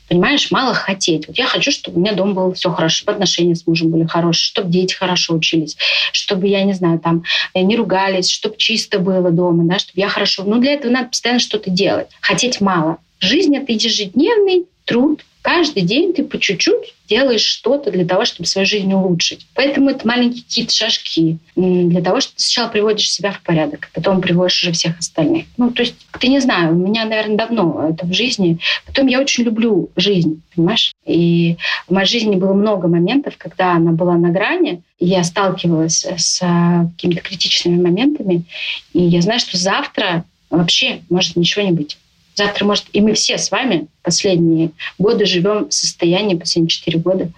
[0.09, 1.27] Понимаешь, мало хотеть.
[1.27, 4.05] Вот я хочу, чтобы у меня дома было все хорошо, чтобы отношения с мужем были
[4.05, 5.77] хорошие, чтобы дети хорошо учились,
[6.13, 10.45] чтобы, я не знаю, там не ругались, чтобы чисто было дома, да, чтобы я хорошо...
[10.45, 12.09] Ну, для этого надо постоянно что-то делать.
[12.21, 12.99] Хотеть мало.
[13.21, 18.65] Жизнь— это ежедневный труд, Каждый день ты по чуть-чуть делаешь что-то для того, чтобы свою
[18.65, 19.45] жизнь улучшить.
[19.55, 23.97] Поэтому это маленькие какие-то шажки для того, чтобы ты сначала приводишь себя в порядок, а
[23.97, 25.47] потом приводишь уже всех остальных.
[25.57, 28.61] Ну, то есть, ты не знаю, у меня, наверное, давно это в жизни.
[28.87, 30.93] Потом я очень люблю жизнь, понимаешь?
[31.05, 31.57] И
[31.89, 36.39] в моей жизни было много моментов, когда она была на грани, и я сталкивалась с
[36.39, 38.45] какими-то критичными моментами,
[38.93, 41.99] и я знаю, что завтра вообще может ничего не быть.
[42.35, 42.87] Завтра может...
[42.93, 47.31] И мы все с вами последние годы живем в состоянии, последние четыре года,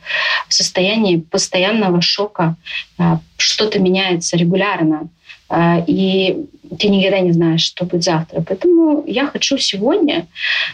[0.48, 2.56] в состоянии постоянного шока.
[2.98, 5.08] А, что-то меняется регулярно.
[5.48, 6.46] А, и
[6.78, 8.42] ты никогда не знаешь, что будет завтра.
[8.46, 10.26] Поэтому я хочу сегодня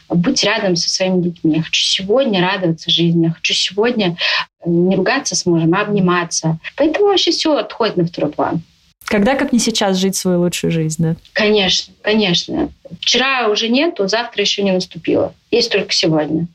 [0.09, 1.56] быть рядом со своими детьми.
[1.56, 3.26] Я хочу сегодня радоваться жизни.
[3.26, 4.16] Я хочу сегодня
[4.64, 6.59] не ругаться с мужем, а обниматься.
[6.76, 8.62] Поэтому вообще все отходит на второй план.
[9.04, 11.16] Когда, как не сейчас, жить свою лучшую жизнь, да?
[11.33, 12.70] Конечно, конечно.
[13.00, 15.35] Вчера уже нету, завтра еще не наступило.
[15.50, 16.46] Есть только сегодня.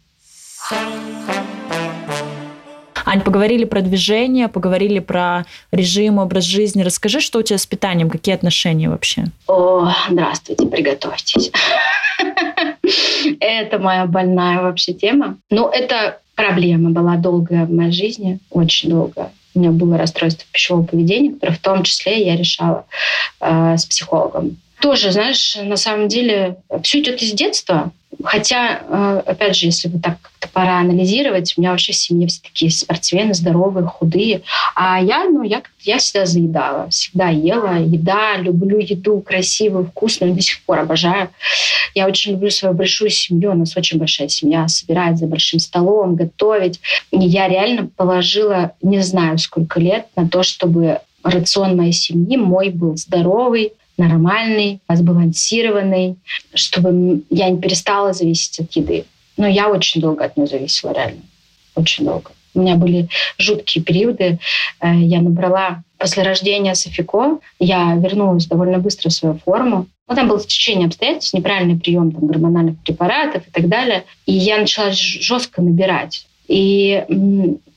[3.05, 6.81] Ань, поговорили про движение, поговорили про режим, образ жизни.
[6.81, 9.25] Расскажи, что у тебя с питанием, какие отношения вообще?
[9.47, 11.51] О, здравствуйте, приготовьтесь.
[13.39, 15.37] Это моя больная вообще тема.
[15.49, 20.83] Но это проблема была долгая в моей жизни, очень долгая у меня было расстройство пищевого
[20.85, 22.85] поведения, которое в том числе я решала
[23.39, 24.57] э, с психологом.
[24.81, 27.91] Тоже, знаешь, на самом деле все идет из детства.
[28.23, 32.27] Хотя, э, опять же, если бы так как-то пора анализировать, у меня вообще в семье
[32.27, 34.41] все такие спортсмены, здоровые, худые.
[34.75, 37.77] А я, ну, я, я всегда заедала, всегда ела.
[37.79, 41.29] Еда, люблю еду красивую, вкусную, до сих пор обожаю.
[41.93, 46.15] Я очень люблю свою большую семью, у нас очень большая семья, собирать за большим столом,
[46.15, 46.79] готовить.
[47.11, 52.69] И я реально положила не знаю сколько лет на то, чтобы рацион моей семьи мой
[52.69, 56.17] был здоровый, нормальный, сбалансированный,
[56.53, 59.05] чтобы я не перестала зависеть от еды.
[59.37, 61.21] Но я очень долго от нее зависела, реально.
[61.75, 62.31] Очень долго.
[62.53, 64.39] У меня были жуткие периоды.
[64.79, 69.87] Э, я набрала после рождения Софико, я вернулась довольно быстро в свою форму.
[70.07, 74.05] Ну, там было течение обстоятельств, неправильный прием там, гормональных препаратов и так далее.
[74.25, 76.27] И я начала жестко набирать.
[76.47, 77.03] И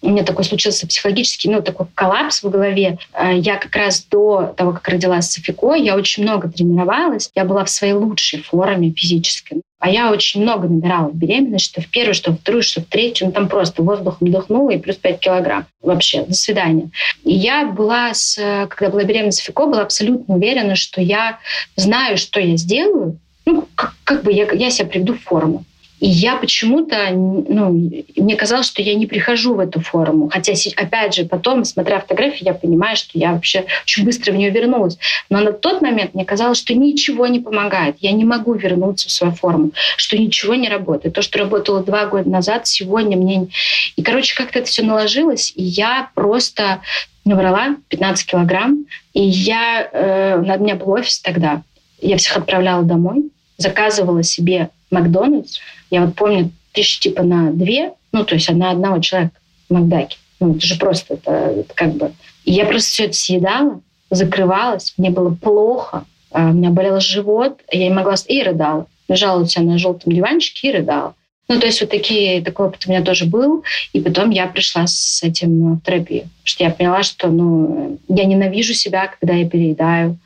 [0.00, 2.98] у меня такой случился психологический, ну, такой коллапс в голове.
[3.12, 7.30] А, я как раз до того, как родилась Софико, я очень много тренировалась.
[7.34, 9.62] Я была в своей лучшей форме физической.
[9.80, 12.84] А я очень много набирала в беременность, что в первую, что в вторую, что в
[12.84, 13.28] третью.
[13.28, 15.66] Ну, там просто воздухом вдохнула и плюс 5 килограмм.
[15.80, 16.90] Вообще, до свидания.
[17.24, 18.36] И я была, с,
[18.70, 21.38] когда была беременна Софико, была абсолютно уверена, что я
[21.76, 25.64] знаю, что я сделаю, ну, как, как бы я, я себя приведу в форму.
[26.00, 30.28] И я почему-то, ну, мне казалось, что я не прихожу в эту форму.
[30.28, 34.50] Хотя, опять же, потом, смотря фотографии, я понимаю, что я вообще очень быстро в нее
[34.50, 34.98] вернулась.
[35.28, 37.96] Но на тот момент мне казалось, что ничего не помогает.
[38.00, 41.14] Я не могу вернуться в свою форму, что ничего не работает.
[41.14, 43.48] То, что работало два года назад, сегодня мне...
[43.96, 46.80] И, короче, как-то это все наложилось, и я просто
[47.24, 48.86] набрала 15 килограмм.
[49.14, 49.88] И я...
[49.92, 51.62] Э, у меня был офис тогда.
[52.00, 55.58] Я всех отправляла домой, заказывала себе Макдональдс.
[55.90, 59.34] Я вот помню, тысячи типа на две, ну, то есть на одного человека
[59.68, 60.16] в Макдаке.
[60.40, 62.12] Ну, это же просто, это, это как бы...
[62.44, 67.60] И я просто все это съедала, закрывалась, мне было плохо, а у меня болел живот,
[67.70, 68.14] я не могла...
[68.26, 68.86] И рыдала.
[69.08, 71.14] Лежала у себя на желтом диванчике и рыдала.
[71.48, 73.64] Ну, то есть вот такие, такой опыт у меня тоже был.
[73.94, 76.22] И потом я пришла с этим в терапию.
[76.24, 80.18] Потому что я поняла, что ну, я ненавижу себя, когда я переедаю,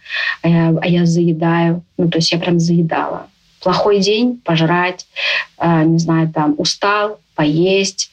[0.42, 1.82] а я, а я заедаю.
[1.96, 3.28] Ну, то есть я прям заедала.
[3.62, 5.06] Плохой день, пожрать,
[5.58, 8.10] э, не знаю, там, устал, поесть.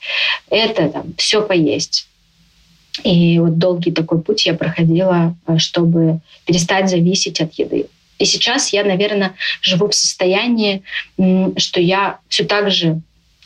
[0.49, 2.07] Это там, все поесть.
[3.03, 7.87] И вот долгий такой путь я проходила, э, чтобы перестать зависеть от еды.
[8.19, 10.83] И сейчас я, наверное, живу в состоянии,
[11.57, 13.01] что я все так же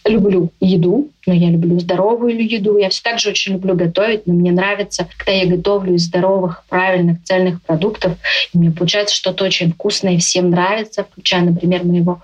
[0.06, 2.78] люблю еду, но я люблю здоровую еду.
[2.78, 6.63] Я все так же очень люблю готовить, но мне нравится, когда я готовлю из здоровых,
[6.70, 8.13] правильных, цельных продуктов.
[8.54, 12.22] И мне получается что-то очень вкусное и всем нравится, включая, например, моего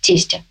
[0.00, 0.42] тестя.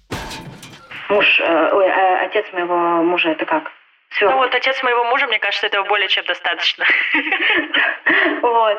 [1.10, 3.72] Муж, э, ой, э, отец моего мужа, это как?
[4.10, 4.30] Все.
[4.30, 6.86] Ну вот отец моего мужа, мне кажется, этого более чем достаточно.
[8.42, 8.78] Вот.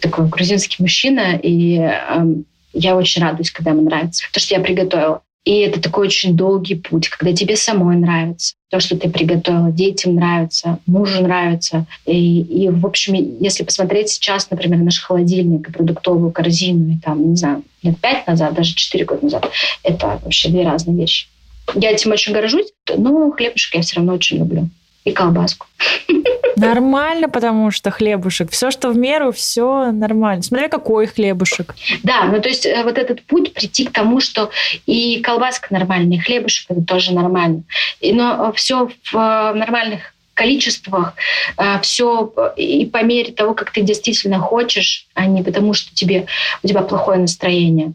[0.00, 4.26] Такой грузинский мужчина, и эм, я очень радуюсь, когда ему нравится.
[4.32, 5.22] То, что я приготовила.
[5.44, 10.14] И это такой очень долгий путь, когда тебе самой нравится то, что ты приготовила, детям
[10.14, 11.86] нравится, мужу нравится.
[12.04, 17.30] И, и в общем, если посмотреть сейчас, например, наш холодильник и продуктовую корзину, и там,
[17.30, 19.50] не знаю, лет пять назад, даже четыре года назад,
[19.82, 21.28] это вообще две разные вещи.
[21.74, 24.68] Я этим очень горжусь, но хлебушек я все равно очень люблю.
[25.04, 25.66] И колбаску.
[26.66, 28.50] Нормально, потому что хлебушек.
[28.50, 30.42] Все, что в меру, все нормально.
[30.42, 31.74] Смотря какой хлебушек.
[32.02, 34.50] Да, ну то есть э, вот этот путь прийти к тому, что
[34.86, 37.62] и колбаска нормальная, и хлебушек это тоже нормально.
[38.02, 41.14] Но все в э, нормальных количествах,
[41.56, 46.26] э, все и по мере того, как ты действительно хочешь, а не потому, что тебе,
[46.62, 47.92] у тебя плохое настроение.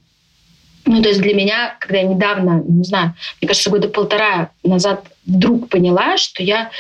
[0.85, 5.05] Ну, то есть для меня, когда я недавно, не знаю, мне кажется, года полтора назад
[5.25, 6.71] вдруг поняла, что я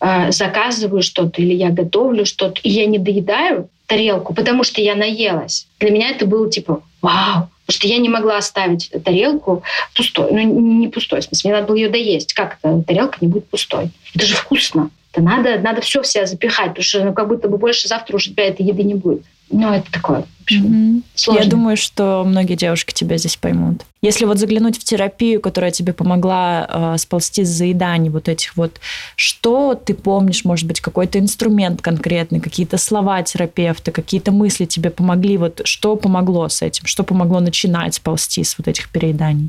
[0.00, 4.94] э, заказываю что-то или я готовлю что-то, и я не доедаю тарелку, потому что я
[4.94, 5.66] наелась.
[5.80, 9.62] Для меня это было типа вау, потому что я не могла оставить тарелку
[9.94, 10.28] пустой.
[10.30, 12.34] Ну, не пустой, в смысле, мне надо было ее доесть.
[12.34, 12.82] Как это?
[12.82, 13.90] Тарелка не будет пустой.
[14.14, 14.90] Это же вкусно.
[15.12, 18.14] Это надо, надо все в себя запихать, потому что ну, как будто бы больше завтра
[18.14, 19.24] уже тебя этой еды не будет.
[19.50, 21.02] Ну, это такое, mm-hmm.
[21.14, 21.42] сложно.
[21.42, 23.82] Я думаю, что многие девушки тебя здесь поймут.
[24.02, 28.78] Если вот заглянуть в терапию, которая тебе помогла э, сползти с заеданий вот этих вот,
[29.16, 35.38] что ты помнишь, может быть, какой-то инструмент конкретный, какие-то слова терапевта, какие-то мысли тебе помогли,
[35.38, 39.48] вот что помогло с этим, что помогло начинать сползти с вот этих перееданий?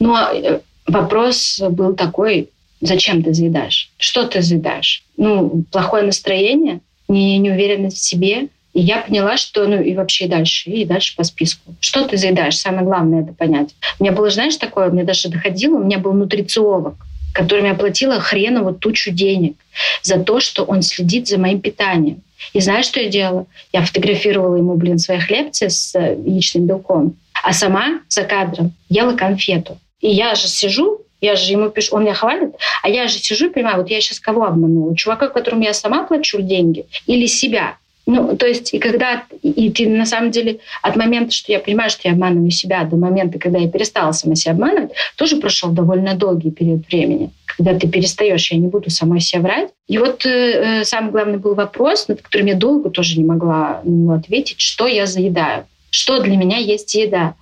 [0.00, 2.50] Ну, а, э, вопрос был такой,
[2.82, 3.90] зачем ты заедаешь?
[3.96, 5.02] Что ты заедаешь?
[5.16, 10.28] Ну, плохое настроение, не, неуверенность в себе– и я поняла, что, ну и вообще и
[10.28, 11.74] дальше, и дальше по списку.
[11.80, 12.58] Что ты заедаешь?
[12.58, 13.74] Самое главное это понять.
[13.98, 16.96] У меня было, знаешь, такое, мне даже доходило, у меня был нутрициолог,
[17.32, 19.56] который мне платила хреново тучу денег
[20.02, 22.22] за то, что он следит за моим питанием.
[22.52, 23.46] И знаешь, что я делала?
[23.72, 29.16] Я фотографировала ему, блин, свои хлебцы с э, яичным белком, а сама за кадром ела
[29.16, 29.78] конфету.
[30.00, 33.46] И я же сижу, я же ему пишу, он меня хвалит, а я же сижу
[33.46, 34.96] и понимаю, вот я сейчас кого обманула?
[34.96, 37.76] Чувака, которому я сама плачу деньги или себя?
[38.06, 41.88] Ну, то есть, и когда и ты на самом деле от момента, что я понимаю,
[41.88, 46.14] что я обманываю себя, до момента, когда я перестала сама себя обманывать, тоже прошел довольно
[46.14, 49.70] долгий период времени, когда ты перестаешь, я не буду самой себя врать.
[49.88, 50.30] И вот э,
[50.80, 54.86] э самый главный был вопрос, над которым я долго тоже не могла на ответить, что
[54.86, 57.34] я заедаю, что для меня есть еда.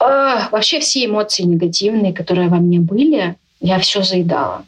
[0.00, 4.64] Э, вообще все эмоции негативные, которые во мне были, я все заедала.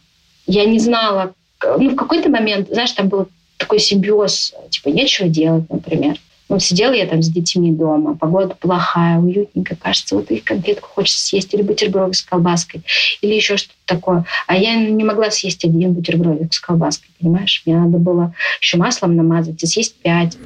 [0.46, 3.26] Я не знала, ну, в какой-то момент, знаешь, там было
[3.62, 6.16] такой симбиоз, типа нечего делать, например.
[6.48, 11.25] Ну, сидела я там с детьми дома, погода плохая, уютненько, кажется, вот их конфетку хочется
[11.25, 12.83] съесть, или бутерброд с колбаской,
[13.22, 14.25] или еще что-то такое.
[14.46, 17.62] А я не могла съесть один бутербродик с колбаской, понимаешь?
[17.64, 20.37] Мне надо было еще маслом намазать и съесть пять.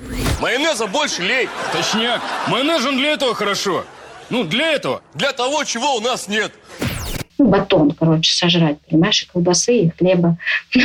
[0.41, 1.49] Майонеза больше лей.
[1.73, 2.21] Точняк.
[2.49, 3.85] Майонез он для этого хорошо.
[4.29, 5.03] Ну, для этого.
[5.15, 6.53] Для того, чего у нас нет
[7.39, 10.39] ну, батон, короче, сожрать, понимаешь, и колбасы, и хлеба.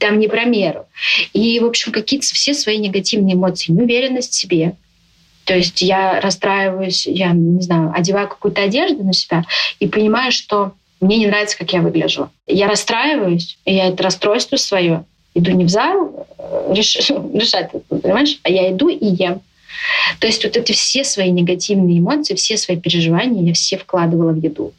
[0.00, 0.86] Там не про меру.
[1.32, 4.76] И, в общем, какие-то все свои негативные эмоции, неуверенность в себе.
[5.44, 9.44] То есть я расстраиваюсь, я, не знаю, одеваю какую-то одежду на себя
[9.78, 12.30] и понимаю, что мне не нравится, как я выгляжу.
[12.46, 16.96] Я расстраиваюсь, и я это расстройство свое иду не в зал э, реш,
[17.34, 19.40] решать, понимаешь, а я иду и ем.
[20.20, 24.36] То есть вот эти все свои негативные эмоции, все свои переживания я все вкладывала в
[24.36, 24.72] еду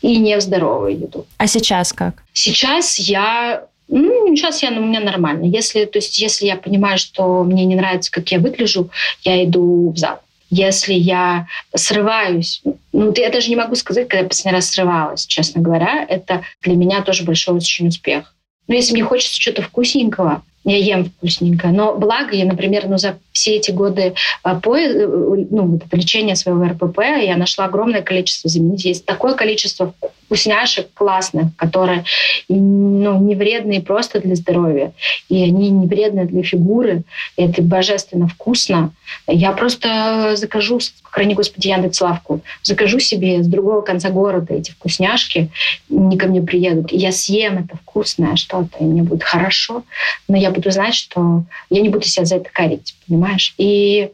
[0.00, 1.26] и не в здоровую еду.
[1.38, 2.22] А сейчас как?
[2.32, 5.44] Сейчас я ну, сейчас я, ну, у меня нормально.
[5.44, 8.90] Если, то есть, если я понимаю, что мне не нравится, как я выгляжу,
[9.22, 10.20] я иду в зал.
[10.48, 15.60] Если я срываюсь, ну, я даже не могу сказать, когда я последний раз срывалась, честно
[15.60, 18.34] говоря, это для меня тоже большой очень успех.
[18.66, 21.68] Но если мне хочется что-то вкусненького, я ем вкусненько.
[21.68, 26.36] Но благо я, например, ну, за все эти годы а, по, ну, вот это лечение
[26.36, 28.90] своего РПП я нашла огромное количество заменителей.
[28.90, 29.94] Есть такое количество
[30.32, 32.04] вкусняшек классных, которые
[32.48, 34.92] ну, не вредные просто для здоровья,
[35.28, 37.02] и они не вредны для фигуры,
[37.36, 38.92] и это божественно вкусно.
[39.26, 45.50] Я просто закажу, храни Господи, Яндекс Лавку, закажу себе с другого конца города эти вкусняшки,
[45.90, 49.82] они ко мне приедут, и я съем это вкусное что-то, и мне будет хорошо,
[50.28, 53.52] но я буду знать, что я не буду себя за это корить, понимаешь?
[53.58, 54.10] И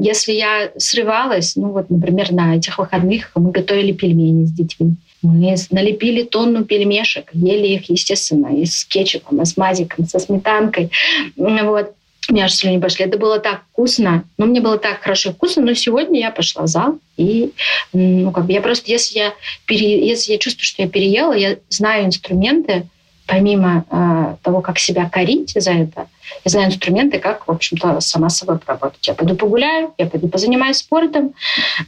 [0.00, 4.94] если я срывалась, ну вот, например, на этих выходных мы готовили пельмени с детьми.
[5.24, 10.90] Мы налепили тонну пельмешек, ели их, естественно, и с кетчупом, и с мазиком, со сметанкой.
[11.36, 11.94] Вот.
[12.28, 13.04] У меня аж слюни пошли.
[13.04, 14.24] Это было так вкусно.
[14.38, 15.62] Ну, мне было так хорошо вкусно.
[15.62, 16.98] Но сегодня я пошла в зал.
[17.16, 17.52] И,
[17.92, 19.34] ну, как бы я просто, если я,
[19.66, 22.86] пере, если я чувствую, что я переела, я знаю инструменты,
[23.26, 26.08] помимо э, того, как себя корить за это,
[26.44, 29.06] я знаю инструменты, как, в общем-то, сама собой поработать.
[29.06, 31.34] Я пойду погуляю, я пойду позанимаюсь спортом,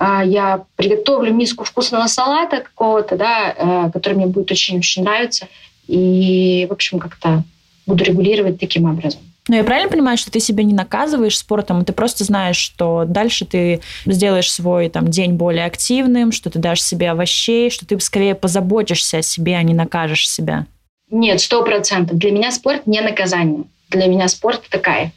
[0.00, 5.48] э, я приготовлю миску вкусного салата какого-то, да, э, который мне будет очень-очень нравиться.
[5.86, 7.44] И, в общем, как-то
[7.86, 9.20] буду регулировать таким образом.
[9.48, 13.44] Но я правильно понимаю, что ты себя не наказываешь спортом, ты просто знаешь, что дальше
[13.44, 18.34] ты сделаешь свой там, день более активным, что ты дашь себе овощей, что ты скорее
[18.34, 20.66] позаботишься о себе, а не накажешь себя?
[21.10, 22.18] Нет, сто процентов.
[22.18, 23.64] Для меня спорт не наказание.
[23.90, 25.12] Для меня спорт такая.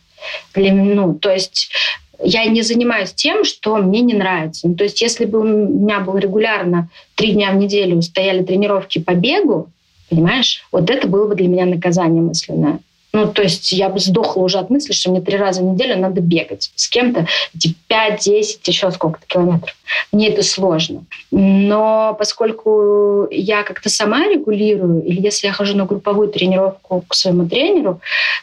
[0.54, 1.72] Для, ну, то есть
[2.22, 4.68] я не занимаюсь тем, что мне не нравится.
[4.68, 9.00] Ну, то есть если бы у меня было регулярно три дня в неделю стояли тренировки
[9.00, 9.70] по бегу,
[10.10, 12.80] понимаешь, вот это было бы для меня наказание мысленное.
[13.12, 15.98] Ну, то есть я бы сдохла уже от мысли, что мне три раза в неделю
[15.98, 19.76] надо бегать с кем-то эти 5, 10, еще сколько-то километров.
[20.12, 21.06] Мне это сложно.
[21.32, 27.50] Но поскольку я как-то сама регулирую, или если я хожу на групповую тренировку к своему
[27.50, 28.00] тренеру,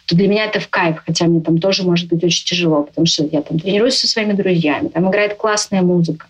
[0.07, 3.07] то для меня это в кайф, хотя мне там тоже может быть очень тяжело, потому
[3.07, 6.27] что я там тренируюсь со своими друзьями, там играет классная музыка.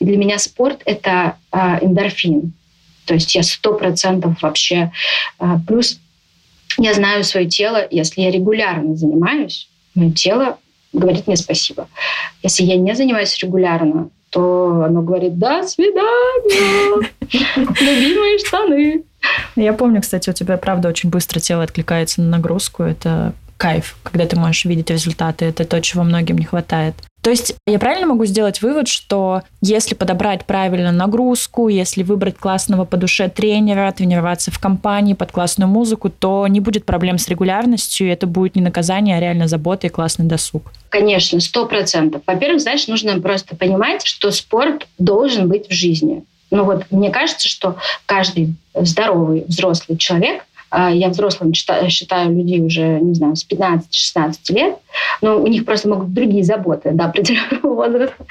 [0.00, 2.52] И для меня спорт— это э, эндорфин.
[3.04, 4.90] То есть я сто процентов вообще...
[5.38, 6.00] Э, плюс
[6.78, 10.58] я знаю свое тело, если я регулярно занимаюсь, мое тело
[10.92, 11.88] говорит мне спасибо.
[12.42, 17.08] Если я не занимаюсь регулярно, то оно говорит «до свидания,
[17.80, 19.02] любимые штаны».
[19.56, 22.82] Я помню, кстати, у тебя, правда, очень быстро тело откликается на нагрузку.
[22.82, 25.46] Это кайф, когда ты можешь видеть результаты.
[25.46, 26.94] Это то, чего многим не хватает.
[27.26, 32.84] То есть я правильно могу сделать вывод, что если подобрать правильно нагрузку, если выбрать классного
[32.84, 38.06] по душе тренера, тренироваться в компании под классную музыку, то не будет проблем с регулярностью,
[38.06, 40.70] и это будет не наказание, а реально забота и классный досуг.
[40.88, 42.22] Конечно, сто процентов.
[42.28, 46.22] Во-первых, знаешь, нужно просто понимать, что спорт должен быть в жизни.
[46.52, 47.74] Ну вот мне кажется, что
[48.06, 50.44] каждый здоровый взрослый человек
[50.76, 54.76] я взрослым считаю людей уже, не знаю, с 15-16 лет,
[55.22, 58.26] но у них просто могут другие заботы до определенного возраста.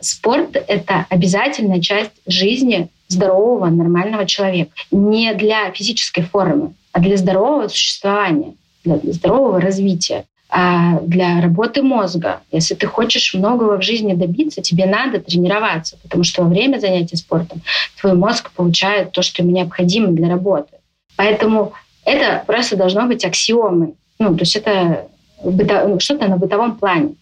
[0.00, 4.72] Спорт— это обязательная часть жизни здорового, нормального человека.
[4.90, 10.24] Не для физической формы, а для здорового существования, для здорового развития
[10.56, 12.40] а для работы мозга.
[12.52, 17.16] Если ты хочешь многого в жизни добиться, тебе надо тренироваться, потому что во время занятий
[17.16, 17.62] спортом
[18.00, 20.76] твой мозг получает то, что ему необходимо для работы.
[21.16, 21.72] Поэтому
[22.04, 23.94] это просто должно быть аксиомой.
[24.18, 25.08] Ну, то есть это
[25.42, 27.14] ну, что-то на бытовом плане.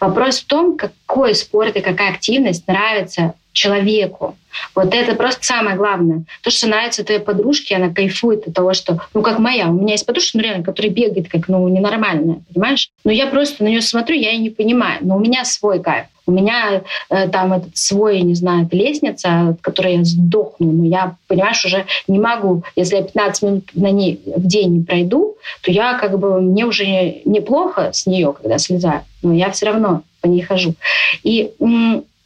[0.00, 4.36] Вопрос в том, какой спорт и какая активность нравится человеку.
[4.74, 6.24] Вот это просто самое главное.
[6.42, 9.68] То, что нравится твоей подружке, она кайфует от того, что, ну, как моя.
[9.68, 12.90] У меня есть подружка, ну, реально, которая бегает как, ну, ненормальная, понимаешь?
[13.04, 14.98] Но я просто на нее смотрю, я ее не понимаю.
[15.02, 16.06] Но у меня свой кайф.
[16.26, 21.16] У меня э, там этот свой, не знаю, лестница, от которой я сдохну, но я,
[21.26, 22.64] понимаешь, уже не могу.
[22.76, 26.64] Если я 15 минут на ней в день не пройду, то я как бы, мне
[26.64, 30.74] уже неплохо с нее, когда слезаю, но я все равно по ней хожу.
[31.22, 31.52] И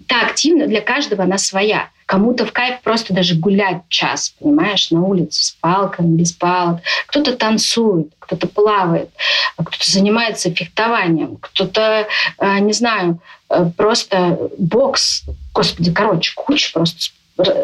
[0.09, 1.90] та активна для каждого она своя.
[2.06, 6.80] Кому-то в кайф просто даже гулять час, понимаешь, на улице с палками, без палок.
[7.06, 9.11] Кто-то танцует, кто-то плавает,
[9.56, 15.24] кто-то занимается фехтованием, кто-то, э, не знаю, э, просто бокс.
[15.52, 17.12] Господи, короче, куча просто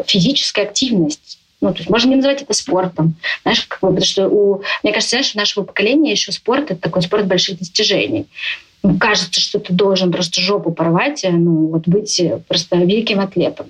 [0.05, 1.37] физической активности.
[1.61, 3.15] Ну, то есть можно не называть это спортом.
[3.41, 7.01] Знаешь, как потому что у, мне кажется, знаешь, у нашего поколения еще спорт— это такой
[7.01, 8.27] спорт больших достижений
[8.99, 13.67] кажется, что ты должен просто жопу порвать, э, ну, вот быть э, просто великим атлетом.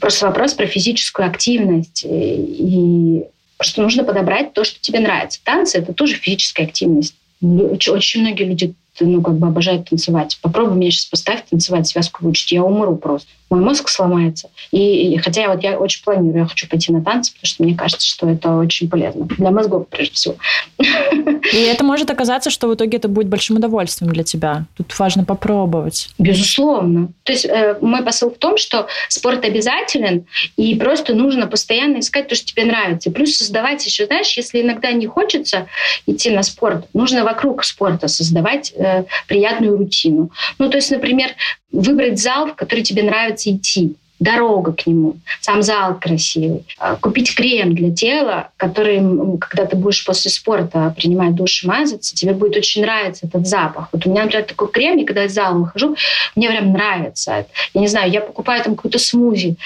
[0.00, 2.04] Просто вопрос про физическую активность.
[2.04, 3.24] Э, и
[3.56, 5.40] просто нужно подобрать то, что тебе нравится.
[5.44, 7.14] Танцы— это тоже физическая активность.
[7.42, 10.38] Очень многие люди ну, как бы обожают танцевать.
[10.40, 13.28] Попробуй меня сейчас поставить танцевать, связку выучить, я умру просто.
[13.54, 14.50] Мой мозг сломается.
[14.72, 17.76] И, и хотя вот я очень планирую, я хочу пойти на танцы, потому что мне
[17.76, 20.34] кажется, что это очень полезно для мозгов прежде всего.
[20.78, 24.64] И это может оказаться, что в итоге это будет большим удовольствием для тебя.
[24.76, 26.08] Тут важно попробовать.
[26.18, 27.08] Безусловно.
[27.22, 30.26] То есть э, мой посыл в том, что спорт обязателен,
[30.56, 33.10] и просто нужно постоянно искать то, что тебе нравится.
[33.10, 35.68] И плюс создавать еще, знаешь, если иногда не хочется
[36.06, 40.30] идти на спорт, нужно вокруг спорта создавать э, приятную рутину.
[40.58, 41.30] Ну, то есть, например,
[41.74, 46.64] выбрать зал, в который тебе нравится идти дорога к нему, сам зал красивый.
[46.78, 49.00] А, купить крем для тела, который,
[49.38, 53.88] когда ты будешь после спорта принимать душ и мазаться, тебе будет очень нравиться этот запах.
[53.92, 55.96] Вот у меня, например, такой крем, и когда из зала выхожу,
[56.36, 57.46] мне прям нравится.
[57.74, 59.56] Я не знаю, я покупаю там какой-то смузи,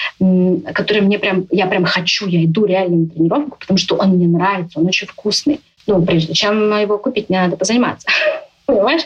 [0.73, 4.27] который мне прям, я прям хочу, я иду реально на тренировку, потому что он мне
[4.27, 5.61] нравится, он очень вкусный.
[5.87, 8.07] Ну, прежде чем его купить, мне надо позаниматься.
[8.69, 9.01] Понимаешь?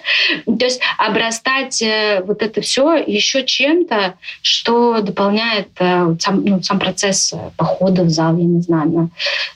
[0.46, 6.80] То есть обрастать э, вот это все еще чем-то, что дополняет э, сам, ну, сам
[6.80, 9.10] процесс э, похода в зал, я не знаю, на,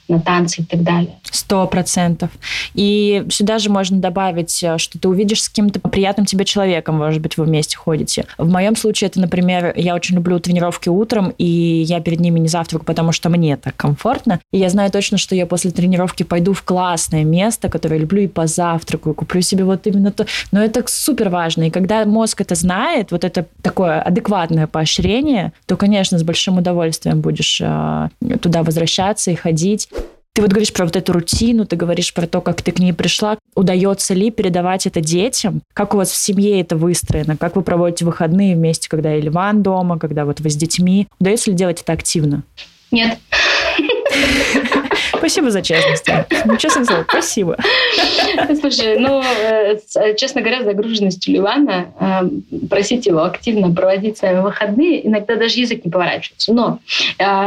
[0.07, 1.15] на танцы и так далее.
[1.23, 2.29] Сто процентов.
[2.73, 7.37] И сюда же можно добавить, что ты увидишь с каким-то приятным тебе человеком, может быть,
[7.37, 8.25] вы вместе ходите.
[8.37, 11.45] В моем случае это, например, я очень люблю тренировки утром, и
[11.87, 14.39] я перед ними не завтракаю, потому что мне так комфортно.
[14.51, 18.27] И я знаю точно, что я после тренировки пойду в классное место, которое люблю, и
[18.27, 20.25] позавтракаю, куплю себе вот именно то.
[20.51, 21.67] Но это супер важно.
[21.67, 27.21] И когда мозг это знает, вот это такое адекватное поощрение, то, конечно, с большим удовольствием
[27.21, 28.09] будешь э,
[28.41, 29.89] туда возвращаться и ходить.
[30.37, 32.93] Ты вот говоришь про вот эту рутину, ты говоришь про то, как ты к ней
[32.93, 33.39] пришла.
[33.55, 35.63] Удается ли передавать это детям?
[35.73, 37.35] Как у вас в семье это выстроено?
[37.35, 41.07] Как вы проводите выходные вместе, когда или Иван дома, когда вот вы с детьми?
[41.19, 42.43] Удается ли делать это активно?
[42.91, 43.17] Нет.
[45.17, 46.07] Спасибо за честность.
[46.45, 47.57] Ну, честно слово, спасибо.
[48.61, 55.07] Слушай, ну, э, э, честно говоря, загруженностью Ливана э, просить его активно проводить свои выходные,
[55.07, 56.53] иногда даже язык не поворачивается.
[56.53, 56.77] Но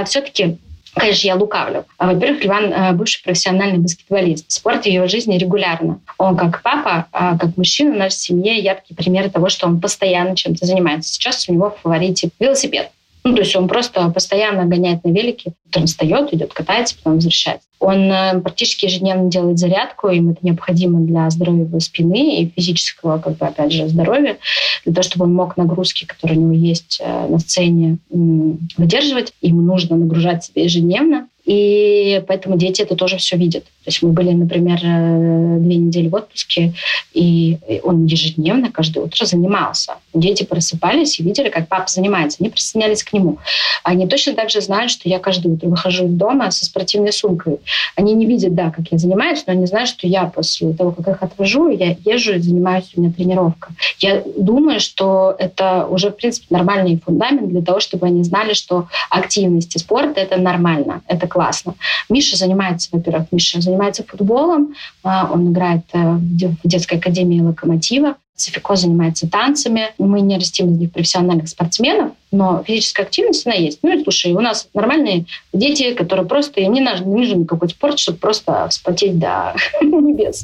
[0.07, 0.59] все-таки
[0.95, 1.87] Конечно, я лукавлю.
[1.99, 4.51] Во-первых, Ливан бывший профессиональный баскетболист.
[4.51, 6.01] Спорт в его жизни регулярно.
[6.19, 10.67] Он как папа, как мужчина в нашей семье яркий пример того, что он постоянно чем-то
[10.67, 11.13] занимается.
[11.13, 12.91] Сейчас у него в фаворите велосипед.
[13.23, 17.69] Ну, то есть он просто постоянно гоняет на велике, потом встает, идет, катается, потом возвращается.
[17.79, 23.19] Он э, практически ежедневно делает зарядку, им это необходимо для здоровья его спины и физического,
[23.19, 24.39] как бы, опять же, здоровья,
[24.85, 29.35] для того, чтобы он мог нагрузки, которые у него есть э, на сцене, выдерживать.
[29.43, 31.29] Ему нужно нагружать себя ежедневно.
[31.45, 33.65] И поэтому дети это тоже все видят.
[33.91, 36.73] Есть мы были, например, э, две недели в отпуске,
[37.13, 39.95] и он ежедневно, каждое утро занимался.
[40.15, 42.39] Дети просыпались и видели, как папа занимается.
[42.41, 43.39] Они присоединялись к нему.
[43.83, 47.59] Они точно так же знают, что я каждое утро выхожу из дома со спортивной сумкой.
[47.97, 51.09] Они не видят, да, как я занимаюсь, но они знают, что я после того, как
[51.09, 53.73] их отвожу, я езжу и занимаюсь, у меня тренировка.
[53.99, 58.87] Я думаю, что это уже, в принципе, нормальный фундамент для того, чтобы они знали, что
[59.11, 61.75] активность и спорт— это нормально, это классно.
[62.09, 68.75] Миша занимается, во-первых, Миша занимается футболом, а, он играет э, в детской академии «Локомотива», Софико
[68.75, 69.93] занимается танцами.
[69.99, 73.81] Мы не растим из них профессиональных спортсменов, но физическая активность она есть.
[73.83, 77.69] Ну и слушай, у нас нормальные дети, которые просто, им не нужен, не нужен никакой
[77.69, 80.43] спорт, чтобы просто вспотеть до небес.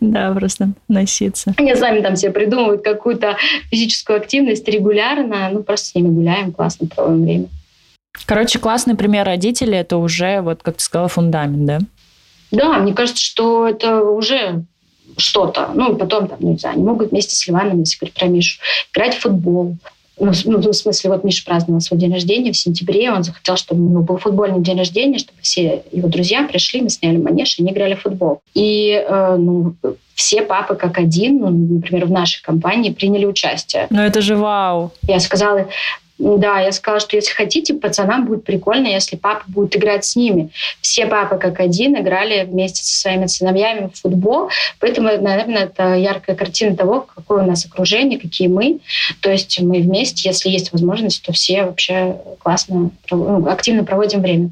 [0.00, 1.54] Да, просто носиться.
[1.58, 3.36] Они сами там себе придумывают какую-то
[3.70, 7.46] физическую активность регулярно, ну просто с ними гуляем, классно проводим время.
[8.26, 11.78] Короче, классный пример родителей– это уже, вот как ты сказала, фундамент, да?
[12.50, 14.64] Да, мне кажется, что это уже
[15.16, 15.70] что-то.
[15.74, 18.60] Ну, потом, там, не знаю, они могут вместе с Ливаном, если говорить про Мишу,
[18.92, 19.76] играть в футбол.
[20.20, 23.84] Ну, ну, в смысле, вот Миша праздновал свой день рождения в сентябре, он захотел, чтобы
[23.84, 27.62] у него был футбольный день рождения, чтобы все его друзья пришли, мы сняли манеж, и
[27.62, 28.40] они играли в футбол.
[28.52, 29.76] И э, ну,
[30.14, 33.86] все папы как один, ну, например, в нашей компании приняли участие.
[33.90, 34.90] Ну это же вау!
[35.06, 35.68] Я сказала,
[36.18, 40.50] да, я сказала, что если хотите, пацанам будет прикольно, если папа будет играть с ними.
[40.80, 44.50] Все папы как один играли вместе со своими сыновьями в футбол,
[44.80, 48.80] поэтому, наверное, это яркая картина того, какое у нас окружение, какие мы.
[49.20, 54.50] То есть мы вместе, если есть возможность, то все вообще классно, ну, активно проводим время.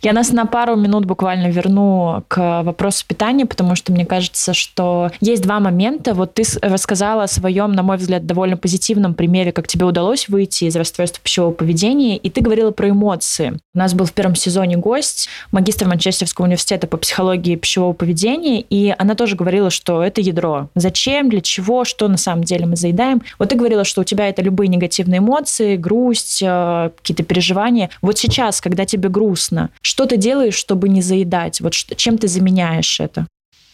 [0.00, 5.10] Я нас на пару минут буквально верну к вопросу питания, потому что мне кажется, что
[5.20, 6.14] есть два момента.
[6.14, 10.64] Вот ты рассказала о своем, на мой взгляд, довольно позитивном примере, как тебе удалось выйти
[10.64, 13.58] из расстройства пищевого поведения, и ты говорила про эмоции.
[13.74, 18.94] У нас был в первом сезоне гость, магистр Манчестерского университета по психологии пищевого поведения, и
[18.96, 20.68] она тоже говорила, что это ядро.
[20.74, 23.22] Зачем, для чего, что на самом деле мы заедаем.
[23.38, 27.90] Вот ты говорила, что у тебя это любые негативные эмоции, грусть, э, какие-то переживания.
[28.00, 31.60] Вот сейчас, когда тебе грустно, что ты делаешь, чтобы не заедать?
[31.60, 33.26] Вот чем ты заменяешь это?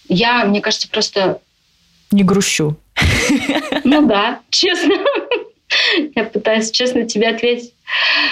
[0.09, 1.41] Я, мне кажется, просто...
[2.11, 2.77] Не грущу.
[3.85, 4.95] Ну да, честно.
[6.15, 7.75] Я пытаюсь честно тебе ответить.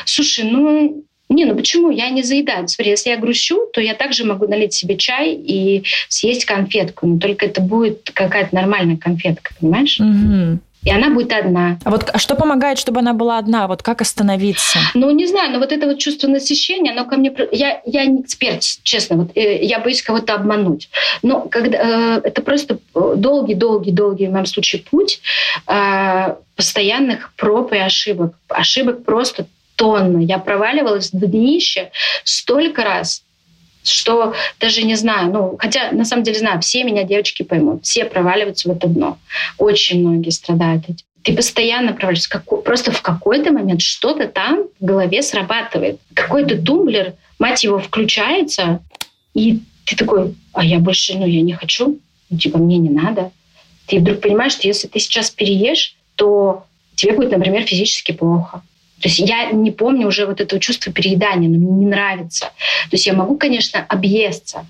[0.06, 1.90] Слушай, ну, не, ну почему?
[1.90, 2.66] Я не заедаю.
[2.68, 7.06] Смотри, если я грущу, то я также могу налить себе чай и съесть конфетку.
[7.06, 10.00] Но только это будет какая-то нормальная конфетка, понимаешь?
[10.00, 10.60] Угу.
[10.86, 11.78] И она будет одна.
[11.84, 13.66] А вот а что помогает, чтобы она была одна?
[13.66, 14.78] Вот как остановиться?
[14.94, 17.34] Ну, не знаю, но вот это вот чувство насыщения, оно ко мне...
[17.50, 20.88] Я, я не эксперт, честно, вот э, я боюсь кого-то обмануть.
[21.22, 25.20] Но когда, э, это просто долгий-долгий-долгий, в моем случае, путь
[25.66, 28.34] э, постоянных проб и ошибок.
[28.48, 30.18] Ошибок просто тонна.
[30.18, 31.90] Я проваливалась в днище
[32.22, 33.24] столько раз,
[33.88, 38.04] что даже не знаю, ну, хотя на самом деле знаю, все меня девочки поймут, все
[38.04, 39.18] проваливаются в это дно.
[39.58, 41.04] Очень многие страдают этим.
[41.22, 45.98] Ты постоянно проваливаешься, как, просто в какой-то момент что-то там в голове срабатывает.
[46.14, 48.80] Какой-то тумблер, мать его, включается,
[49.34, 51.98] и ты такой, а я больше, ну, я не хочу,
[52.30, 53.30] ну, типа, мне не надо.
[53.86, 56.64] Ты вдруг понимаешь, что если ты сейчас переешь, то
[56.96, 58.62] тебе будет, например, физически плохо.
[59.00, 62.46] То есть я не помню уже вот этого чувства переедания, но мне не нравится.
[62.90, 64.66] То есть я могу, конечно, объесться,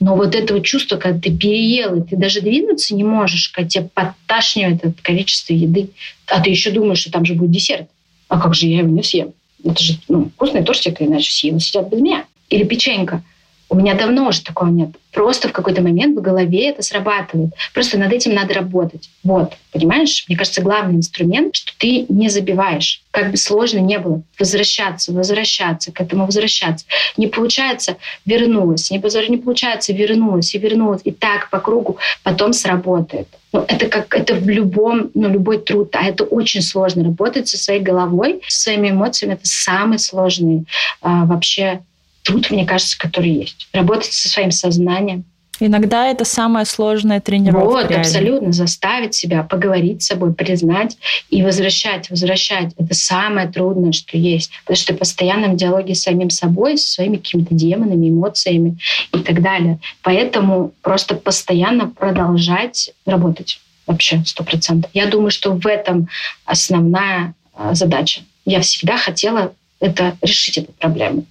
[0.00, 3.88] но вот этого чувства, когда ты переел, и ты даже двинуться не можешь, когда тебе
[3.94, 5.90] подташнивает это количество еды,
[6.26, 7.88] а ты еще думаешь, что там же будет десерт.
[8.28, 9.32] А как же я его не съем?
[9.64, 12.24] Это же ну, вкусный тортик, иначе съем, сидят без меня.
[12.50, 13.22] Или печенька.
[13.70, 14.90] У меня давно уже такого нет.
[15.12, 17.50] Просто в какой-то момент в голове это срабатывает.
[17.74, 19.10] Просто над этим надо работать.
[19.22, 20.24] Вот, понимаешь?
[20.28, 23.02] Мне кажется, главный инструмент, что ты не забиваешь.
[23.10, 24.22] Как бы сложно не было.
[24.38, 26.86] Возвращаться, возвращаться, к этому возвращаться.
[27.16, 28.90] Не получается, вернулась.
[28.90, 31.02] Не, не получается, вернулась и вернулась.
[31.04, 33.28] И так по кругу потом сработает.
[33.52, 37.02] Ну, это как это в любом, ну, любой труд, а это очень сложно.
[37.02, 40.64] Работать со своей головой, со своими эмоциями, это самый сложный
[41.00, 41.80] а, вообще
[42.28, 43.68] труд, мне кажется, который есть.
[43.72, 45.24] Работать со своим сознанием.
[45.60, 47.64] Иногда это самая сложная тренировка.
[47.64, 48.00] Вот, реально.
[48.00, 48.52] абсолютно.
[48.52, 50.96] Заставить себя поговорить с собой, признать
[51.30, 52.74] и возвращать, возвращать.
[52.78, 54.52] Это самое трудное, что есть.
[54.64, 58.78] Потому что ты в постоянном диалоге с самим собой, со своими какими-то демонами, эмоциями
[59.12, 59.80] и так далее.
[60.02, 63.60] Поэтому просто постоянно продолжать работать.
[63.86, 64.90] Вообще, сто процентов.
[64.94, 66.08] Я думаю, что в этом
[66.44, 68.20] основная а, задача.
[68.44, 71.24] Я всегда хотела это решить эту проблему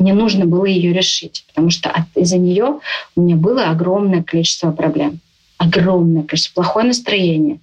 [0.00, 2.80] мне нужно было ее решить, потому что из-за нее
[3.16, 5.20] у меня было огромное количество проблем.
[5.58, 6.62] Огромное количество.
[6.62, 7.60] Плохое настроение,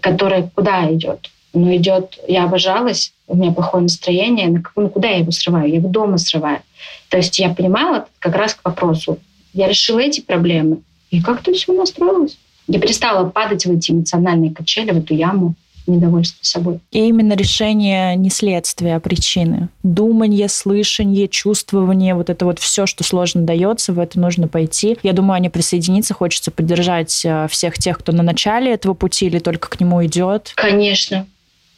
[0.00, 1.30] которое куда идет?
[1.52, 5.68] Ну, идет, я обожалась, у меня плохое настроение, ну, куда я его срываю?
[5.68, 6.60] Я его дома срываю.
[7.08, 9.18] То есть я понимала как раз к вопросу.
[9.52, 12.38] Я решила эти проблемы, и как-то все настроилось.
[12.68, 15.54] Я перестала падать в эти эмоциональные качели, в эту яму
[15.90, 16.80] недовольство собой.
[16.90, 19.68] И именно решение не следствия, а причины.
[19.82, 24.98] Думание, слышание, чувствование, вот это вот все, что сложно дается, в это нужно пойти.
[25.02, 29.38] Я думаю, они присоединиться, хочется поддержать э, всех тех, кто на начале этого пути или
[29.38, 30.52] только к нему идет.
[30.56, 31.26] Конечно,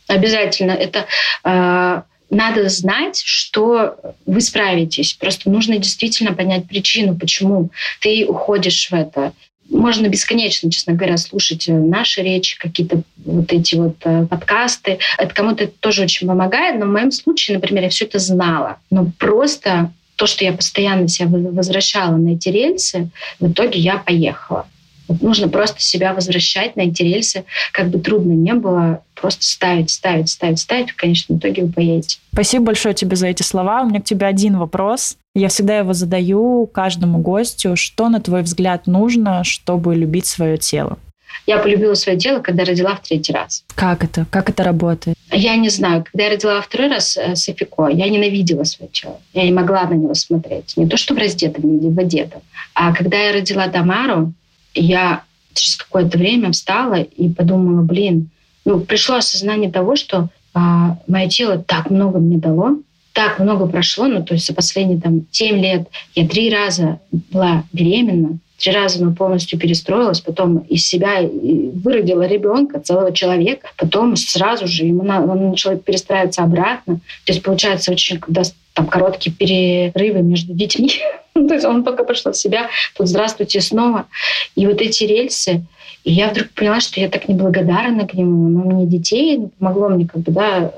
[0.07, 0.73] обязательно.
[0.73, 1.07] Это
[1.45, 2.03] э,
[2.33, 5.13] надо знать, что вы справитесь.
[5.15, 9.33] Просто нужно действительно понять причину, почему ты уходишь в это
[9.73, 14.99] можно бесконечно, честно говоря, слушать э, наши речи, какие-то вот эти вот э, подкасты.
[15.19, 18.79] Это кому-то тоже очень помогает, но в моем случае, например, я все это знала.
[18.91, 23.09] Но просто то, что я постоянно себя возвращала на эти рельсы,
[23.41, 24.67] в итоге я поехала.
[25.09, 29.91] Вот нужно просто себя возвращать на эти рельсы, как бы трудно не было, просто ставить,
[29.91, 32.19] ставить, ставить, ставить, в конечном итоге вы поедете.
[32.33, 33.83] Спасибо большое тебе за эти слова.
[33.83, 35.17] У меня к тебе один вопрос.
[35.35, 37.75] Я всегда его задаю каждому гостю.
[37.75, 40.99] Что, на твой взгляд, нужно, чтобы любить свое тело?
[41.47, 43.65] Я полюбила свое тело, когда родила в третий раз.
[43.75, 44.27] Как это?
[44.31, 45.17] Как это работает?
[45.31, 46.05] Я не знаю.
[46.05, 49.19] Когда я родила во второй раз э, Софико, я ненавидела свое тело.
[49.33, 50.77] Я не могла на него смотреть.
[50.77, 52.43] Не то, что в раздетом, не в одетом.
[52.75, 54.35] А когда я родила Тамару,
[54.75, 55.23] я
[55.55, 58.29] через какое-то время встала и подумала, блин,
[58.67, 62.77] ну, пришло осознание того, что а, мое тело так много мне дало,
[63.13, 67.65] так много прошло, ну, то есть за последние там 7 лет я три раза была
[67.73, 74.67] беременна, три раза ну, полностью перестроилась, потом из себя выродила ребенка, целого человека, потом сразу
[74.67, 76.97] же ему на, он начал перестраиваться обратно.
[77.27, 78.43] То есть получается очень, когда
[78.75, 80.91] там короткие перерывы между детьми,
[81.49, 84.07] то есть он пока пошел в себя, тут здравствуйте снова.
[84.55, 85.65] И вот эти рельсы,
[86.05, 88.49] и я вдруг поняла, что я так неблагодарна к нему.
[88.49, 90.73] Но мне детей помогло мне как бы, да,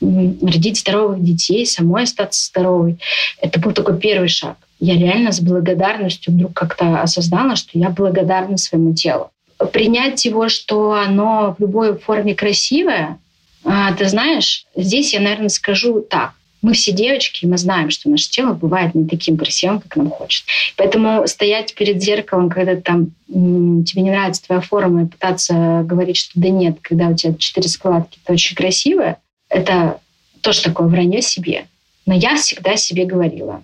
[0.00, 2.98] родить здоровых детей, самой остаться здоровой.
[3.40, 4.56] Это был такой первый шаг.
[4.80, 9.30] Я реально с благодарностью вдруг как-то осознала, что я благодарна своему телу.
[9.72, 13.18] Принять его, что оно в любой форме красивое,
[13.64, 16.32] а, ты знаешь, здесь я, наверное, скажу так.
[16.64, 20.08] Мы все девочки, и мы знаем, что наше тело бывает не таким красивым, как нам
[20.08, 20.46] хочется.
[20.76, 26.40] Поэтому стоять перед зеркалом, когда там тебе не нравится твоя форма, и пытаться говорить, что
[26.40, 29.18] да нет, когда у тебя четыре складки, это очень красиво,
[29.50, 30.00] это
[30.40, 31.66] тоже такое вранье себе.
[32.06, 33.62] Но я всегда себе говорила,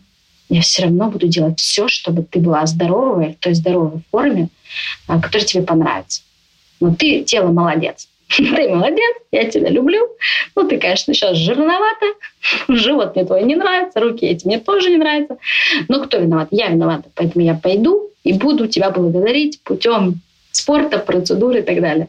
[0.51, 4.51] я все равно буду делать все, чтобы ты была здоровая, в той здоровой форме,
[5.07, 6.21] а, которая тебе понравится.
[6.81, 8.10] Но ты тело молодец.
[8.37, 10.09] Ты молодец, я тебя люблю.
[10.55, 12.07] Ну, ты, конечно, сейчас жирновата.
[12.69, 15.39] Живот мне твой не нравится, руки эти мне тоже не нравятся.
[15.89, 16.49] Но кто виноват?
[16.51, 17.11] Я виновата.
[17.15, 20.21] Поэтому я пойду и буду тебя благодарить путем
[20.53, 22.09] спорта, процедуры и так далее.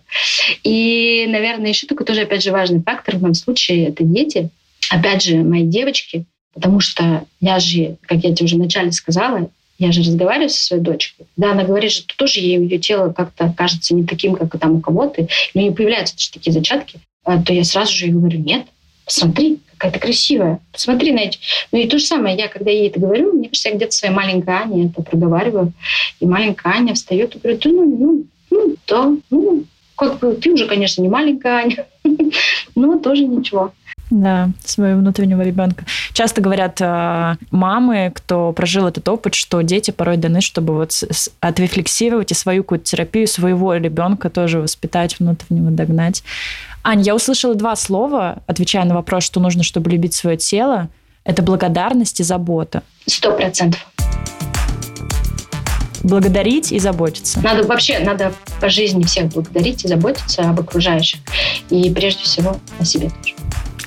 [0.64, 4.50] И, наверное, еще такой тоже, опять же, важный фактор в моем случае– это дети.
[4.90, 9.50] Опять же, мои девочки, потому что я же, как я тебе уже вначале сказала,
[9.82, 11.26] я же разговариваю со своей дочкой.
[11.38, 14.80] Да, она говорит, что тоже ей ее тело как-то кажется не таким, как там у
[14.80, 15.28] кого-то.
[15.56, 17.00] Но не появляются даже такие зачатки.
[17.24, 18.68] А, то я сразу же ей говорю, нет,
[19.06, 20.60] посмотри, какая-то красивая.
[20.72, 21.40] Посмотри на эти.
[21.72, 24.14] Ну и то же самое, я когда ей это говорю, мне кажется, я где-то своей
[24.14, 25.74] маленькой Ане это проговариваю.
[26.20, 29.64] И маленькая Аня встает и говорит, ну, ну, ну, да, ну,
[29.96, 31.88] как бы ты уже, конечно, не маленькая Аня,
[32.76, 33.74] но тоже ничего.
[34.12, 35.86] Да, своего внутреннего ребенка.
[36.12, 40.92] Часто говорят э, мамы, кто прожил этот опыт, что дети порой даны, чтобы вот
[41.40, 46.24] отрефлексировать и свою какую-то терапию своего ребенка тоже воспитать, внутреннего догнать.
[46.84, 50.90] Ань, я услышала два слова, отвечая на вопрос, что нужно, чтобы любить свое тело.
[51.24, 52.84] Это благодарность и забота.
[53.06, 53.80] Сто процентов
[56.04, 57.40] благодарить и заботиться.
[57.42, 61.20] Надо вообще, надо по жизни всех благодарить и заботиться об окружающих.
[61.70, 63.36] И прежде всего о себе тоже.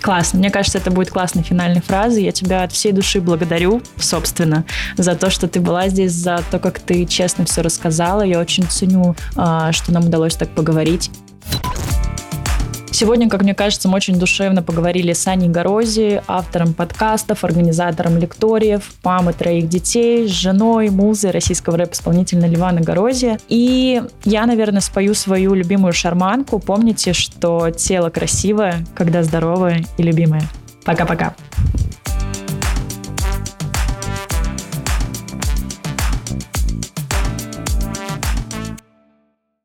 [0.05, 0.38] Классно.
[0.38, 2.24] Мне кажется, это будет классной финальной фразой.
[2.24, 4.66] Я тебя от всей души благодарю, собственно,
[4.98, 8.20] за то, что ты была здесь, за то, как ты честно все рассказала.
[8.20, 11.11] Я очень ценю, а, что нам удалось так поговорить.
[12.95, 18.92] Сегодня, как мне кажется, мы очень душевно поговорили с Аней Горози, автором подкастов, организатором лекториев,
[19.03, 23.38] мамы троих детей, с женой, музой российского рэп-исполнителя Ливана Горози.
[23.49, 26.61] И я, наверное, спою свою любимую шарманку.
[26.61, 30.45] Помните, что тело красивое, когда здоровое и любимое.
[30.84, 31.34] Пока-пока.